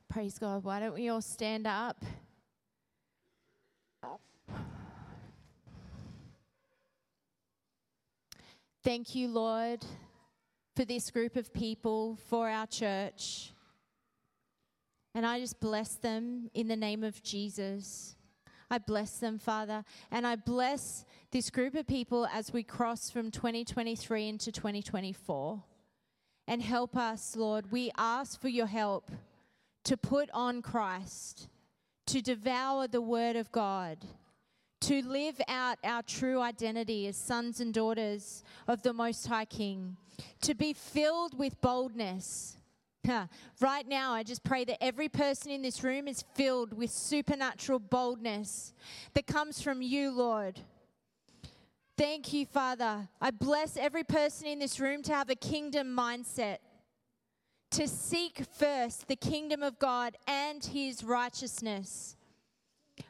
Praise 0.09 0.37
God. 0.37 0.63
Why 0.63 0.79
don't 0.79 0.93
we 0.93 1.09
all 1.09 1.21
stand 1.21 1.67
up? 1.67 2.03
Thank 8.85 9.15
you, 9.15 9.29
Lord, 9.29 9.83
for 10.75 10.85
this 10.85 11.09
group 11.09 11.37
of 11.37 11.51
people, 11.51 12.19
for 12.29 12.47
our 12.47 12.67
church. 12.67 13.51
And 15.15 15.25
I 15.25 15.39
just 15.39 15.59
bless 15.59 15.95
them 15.95 16.51
in 16.53 16.67
the 16.67 16.75
name 16.75 17.03
of 17.03 17.23
Jesus. 17.23 18.15
I 18.69 18.77
bless 18.77 19.17
them, 19.17 19.39
Father. 19.39 19.83
And 20.11 20.27
I 20.27 20.35
bless 20.35 21.03
this 21.31 21.49
group 21.49 21.73
of 21.73 21.87
people 21.87 22.27
as 22.31 22.53
we 22.53 22.61
cross 22.61 23.09
from 23.09 23.31
2023 23.31 24.29
into 24.29 24.51
2024. 24.51 25.63
And 26.47 26.61
help 26.61 26.95
us, 26.95 27.35
Lord. 27.35 27.71
We 27.71 27.89
ask 27.97 28.39
for 28.39 28.49
your 28.49 28.67
help 28.67 29.09
to 29.85 29.97
put 29.97 30.29
on 30.31 30.61
Christ, 30.61 31.49
to 32.05 32.21
devour 32.21 32.87
the 32.87 33.01
Word 33.01 33.35
of 33.35 33.51
God 33.51 34.05
to 34.85 35.01
live 35.01 35.41
out 35.47 35.79
our 35.83 36.03
true 36.03 36.39
identity 36.39 37.07
as 37.07 37.17
sons 37.17 37.59
and 37.59 37.73
daughters 37.73 38.43
of 38.67 38.83
the 38.83 38.93
Most 38.93 39.25
High 39.25 39.45
King, 39.45 39.97
to 40.41 40.53
be 40.53 40.73
filled 40.73 41.35
with 41.37 41.59
boldness. 41.59 42.57
Right 43.59 43.87
now, 43.87 44.13
I 44.13 44.23
just 44.23 44.43
pray 44.43 44.63
that 44.65 44.83
every 44.83 45.09
person 45.09 45.51
in 45.51 45.61
this 45.61 45.83
room 45.83 46.07
is 46.07 46.23
filled 46.33 46.73
with 46.73 46.91
supernatural 46.91 47.79
boldness 47.79 48.73
that 49.13 49.25
comes 49.25 49.61
from 49.61 49.81
you, 49.81 50.11
Lord. 50.11 50.59
Thank 51.97 52.33
you, 52.33 52.45
Father. 52.45 53.07
I 53.21 53.31
bless 53.31 53.77
every 53.77 54.03
person 54.03 54.47
in 54.47 54.59
this 54.59 54.79
room 54.79 55.01
to 55.03 55.13
have 55.13 55.29
a 55.29 55.35
kingdom 55.35 55.95
mindset, 55.95 56.57
to 57.71 57.87
seek 57.87 58.43
first 58.57 59.07
the 59.07 59.15
kingdom 59.15 59.63
of 59.63 59.79
God 59.79 60.15
and 60.27 60.63
his 60.63 61.03
righteousness 61.03 62.14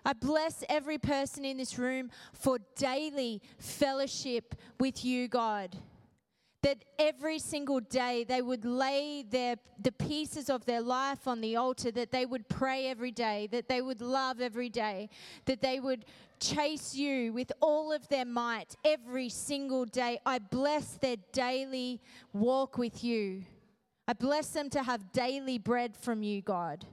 I 0.03 0.13
bless 0.13 0.63
every 0.69 0.97
person 0.97 1.45
in 1.45 1.57
this 1.57 1.77
room 1.77 2.09
for 2.33 2.59
daily 2.75 3.41
fellowship 3.57 4.55
with 4.79 5.03
you, 5.03 5.27
God. 5.27 5.75
That 6.61 6.83
every 6.97 7.37
single 7.37 7.79
day 7.79 8.23
they 8.23 8.41
would 8.41 8.65
lay 8.65 9.23
their, 9.27 9.57
the 9.79 9.91
pieces 9.91 10.49
of 10.49 10.65
their 10.65 10.81
life 10.81 11.27
on 11.27 11.41
the 11.41 11.55
altar, 11.55 11.91
that 11.91 12.11
they 12.11 12.25
would 12.25 12.47
pray 12.49 12.87
every 12.87 13.11
day, 13.11 13.47
that 13.51 13.69
they 13.69 13.81
would 13.81 14.01
love 14.01 14.41
every 14.41 14.69
day, 14.69 15.09
that 15.45 15.61
they 15.61 15.79
would 15.79 16.05
chase 16.39 16.95
you 16.95 17.33
with 17.33 17.51
all 17.61 17.91
of 17.91 18.07
their 18.07 18.25
might 18.25 18.75
every 18.83 19.29
single 19.29 19.85
day. 19.85 20.19
I 20.25 20.39
bless 20.39 20.97
their 20.97 21.17
daily 21.33 22.01
walk 22.33 22.79
with 22.79 23.03
you. 23.03 23.43
I 24.07 24.13
bless 24.13 24.49
them 24.49 24.69
to 24.71 24.83
have 24.83 25.11
daily 25.11 25.57
bread 25.57 25.95
from 25.95 26.23
you, 26.23 26.41
God. 26.41 26.85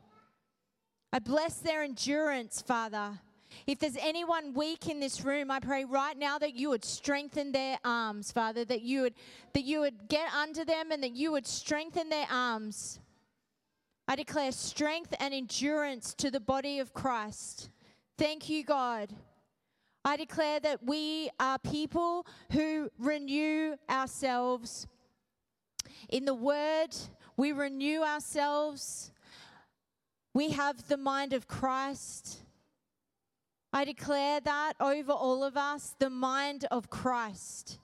I 1.14 1.18
bless 1.18 1.56
their 1.56 1.82
endurance, 1.82 2.62
Father. 2.62 3.20
If 3.66 3.78
there's 3.78 3.98
anyone 4.00 4.54
weak 4.54 4.88
in 4.88 4.98
this 4.98 5.20
room, 5.20 5.50
I 5.50 5.60
pray 5.60 5.84
right 5.84 6.16
now 6.16 6.38
that 6.38 6.54
you 6.54 6.70
would 6.70 6.86
strengthen 6.86 7.52
their 7.52 7.78
arms, 7.84 8.32
Father, 8.32 8.64
that 8.64 8.80
you 8.80 9.02
would 9.02 9.14
that 9.52 9.64
you 9.64 9.80
would 9.80 10.08
get 10.08 10.32
under 10.32 10.64
them 10.64 10.90
and 10.90 11.02
that 11.02 11.12
you 11.12 11.32
would 11.32 11.46
strengthen 11.46 12.08
their 12.08 12.26
arms. 12.30 12.98
I 14.08 14.16
declare 14.16 14.52
strength 14.52 15.14
and 15.20 15.34
endurance 15.34 16.14
to 16.14 16.30
the 16.30 16.40
body 16.40 16.78
of 16.78 16.94
Christ. 16.94 17.68
Thank 18.16 18.48
you, 18.48 18.64
God. 18.64 19.10
I 20.04 20.16
declare 20.16 20.60
that 20.60 20.82
we 20.82 21.28
are 21.38 21.58
people 21.58 22.26
who 22.52 22.90
renew 22.98 23.76
ourselves. 23.88 24.86
In 26.08 26.24
the 26.24 26.34
word, 26.34 26.96
we 27.36 27.52
renew 27.52 28.02
ourselves 28.02 29.12
we 30.34 30.50
have 30.50 30.88
the 30.88 30.96
mind 30.96 31.32
of 31.32 31.46
Christ. 31.46 32.38
I 33.72 33.84
declare 33.84 34.40
that 34.40 34.74
over 34.80 35.12
all 35.12 35.44
of 35.44 35.56
us 35.56 35.94
the 35.98 36.10
mind 36.10 36.66
of 36.70 36.90
Christ. 36.90 37.78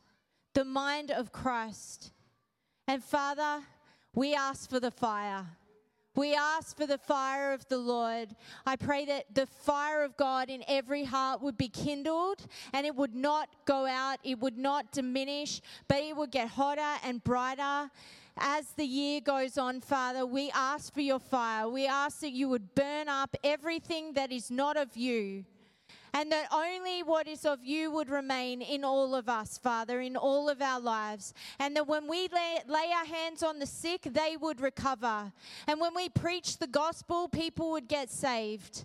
The 0.54 0.64
mind 0.64 1.10
of 1.10 1.32
Christ. 1.32 2.12
And 2.86 3.02
Father, 3.02 3.62
we 4.14 4.34
ask 4.34 4.68
for 4.68 4.80
the 4.80 4.90
fire. 4.90 5.46
We 6.14 6.34
ask 6.34 6.76
for 6.76 6.86
the 6.86 6.98
fire 6.98 7.52
of 7.52 7.68
the 7.68 7.78
Lord. 7.78 8.34
I 8.66 8.74
pray 8.74 9.04
that 9.04 9.32
the 9.34 9.46
fire 9.46 10.02
of 10.02 10.16
God 10.16 10.50
in 10.50 10.64
every 10.66 11.04
heart 11.04 11.40
would 11.40 11.56
be 11.56 11.68
kindled 11.68 12.44
and 12.72 12.84
it 12.84 12.96
would 12.96 13.14
not 13.14 13.48
go 13.66 13.86
out, 13.86 14.18
it 14.24 14.40
would 14.40 14.58
not 14.58 14.90
diminish, 14.90 15.60
but 15.86 15.98
it 15.98 16.16
would 16.16 16.32
get 16.32 16.48
hotter 16.48 16.98
and 17.04 17.22
brighter 17.22 17.90
as 18.40 18.66
the 18.76 18.84
year 18.84 19.20
goes 19.20 19.58
on, 19.58 19.80
Father, 19.80 20.24
we 20.26 20.50
ask 20.52 20.92
for 20.92 21.00
your 21.00 21.18
fire. 21.18 21.68
We 21.68 21.86
ask 21.86 22.20
that 22.20 22.32
you 22.32 22.48
would 22.48 22.74
burn 22.74 23.08
up 23.08 23.36
everything 23.44 24.14
that 24.14 24.32
is 24.32 24.50
not 24.50 24.76
of 24.76 24.96
you. 24.96 25.44
And 26.14 26.32
that 26.32 26.48
only 26.52 27.02
what 27.02 27.28
is 27.28 27.44
of 27.44 27.62
you 27.62 27.90
would 27.90 28.08
remain 28.08 28.62
in 28.62 28.82
all 28.82 29.14
of 29.14 29.28
us, 29.28 29.58
Father, 29.58 30.00
in 30.00 30.16
all 30.16 30.48
of 30.48 30.62
our 30.62 30.80
lives. 30.80 31.34
And 31.58 31.76
that 31.76 31.86
when 31.86 32.08
we 32.08 32.28
lay, 32.28 32.58
lay 32.66 32.90
our 32.96 33.04
hands 33.04 33.42
on 33.42 33.58
the 33.58 33.66
sick, 33.66 34.02
they 34.02 34.36
would 34.40 34.60
recover. 34.60 35.32
And 35.66 35.80
when 35.80 35.94
we 35.94 36.08
preach 36.08 36.58
the 36.58 36.66
gospel, 36.66 37.28
people 37.28 37.70
would 37.72 37.88
get 37.88 38.10
saved. 38.10 38.84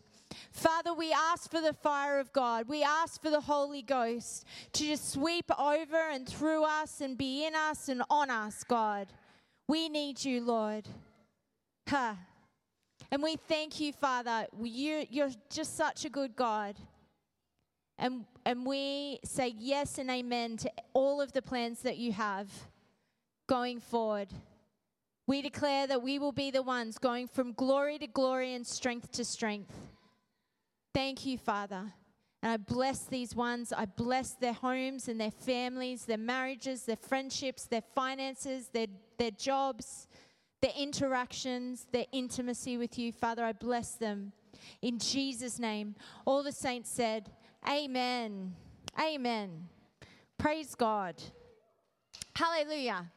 Father, 0.52 0.94
we 0.94 1.12
ask 1.14 1.50
for 1.50 1.62
the 1.62 1.74
fire 1.74 2.20
of 2.20 2.34
God. 2.34 2.68
We 2.68 2.84
ask 2.84 3.22
for 3.22 3.30
the 3.30 3.42
Holy 3.42 3.82
Ghost 3.82 4.46
to 4.74 4.84
just 4.84 5.12
sweep 5.12 5.50
over 5.60 6.10
and 6.12 6.28
through 6.28 6.64
us 6.64 7.02
and 7.02 7.18
be 7.18 7.46
in 7.46 7.56
us 7.56 7.90
and 7.90 8.04
on 8.10 8.30
us, 8.30 8.64
God. 8.64 9.08
We 9.74 9.90
need 9.90 10.24
you, 10.24 10.40
Lord. 10.42 10.88
Huh. 11.90 12.14
And 13.10 13.24
we 13.24 13.38
thank 13.38 13.80
you, 13.80 13.92
Father. 13.92 14.46
You, 14.62 15.04
you're 15.10 15.32
just 15.50 15.76
such 15.76 16.06
a 16.06 16.12
good 16.12 16.36
God. 16.36 16.76
And, 17.98 18.26
and 18.46 18.68
we 18.68 19.18
say 19.26 19.52
yes 19.58 19.98
and 19.98 20.12
amen 20.12 20.58
to 20.58 20.72
all 20.94 21.20
of 21.20 21.32
the 21.32 21.42
plans 21.42 21.82
that 21.82 21.98
you 21.98 22.12
have 22.12 22.52
going 23.48 23.80
forward. 23.80 24.28
We 25.26 25.42
declare 25.42 25.88
that 25.88 26.04
we 26.04 26.20
will 26.20 26.32
be 26.32 26.52
the 26.52 26.62
ones 26.62 27.00
going 27.00 27.28
from 27.28 27.54
glory 27.54 27.98
to 27.98 28.06
glory 28.06 28.54
and 28.54 28.68
strength 28.68 29.12
to 29.14 29.26
strength. 29.26 29.74
Thank 30.94 31.26
you, 31.26 31.40
Father. 31.40 31.94
And 32.44 32.52
I 32.52 32.58
bless 32.58 33.06
these 33.06 33.34
ones. 33.34 33.72
I 33.72 33.86
bless 33.86 34.32
their 34.34 34.52
homes 34.52 35.08
and 35.08 35.20
their 35.20 35.32
families, 35.32 36.04
their 36.04 36.18
marriages, 36.18 36.84
their 36.84 36.98
friendships, 36.98 37.68
their 37.68 37.84
finances, 37.96 38.68
their, 38.68 38.88
their 39.18 39.32
jobs, 39.32 40.10
their 40.62 40.74
interactions, 40.78 41.88
their 41.94 42.06
intimacy 42.12 42.76
with 42.76 43.00
you. 43.00 43.14
Father, 43.14 43.46
I 43.46 43.54
bless 43.54 43.96
them. 43.96 44.34
In 44.82 45.00
Jesus' 45.00 45.58
name, 45.58 45.96
all 46.26 46.44
the 46.44 46.52
saints 46.52 46.92
said, 46.92 47.32
Amen. 47.66 48.54
Amen. 49.00 49.70
Praise 50.38 50.76
God. 50.76 51.16
Hallelujah. 52.36 53.10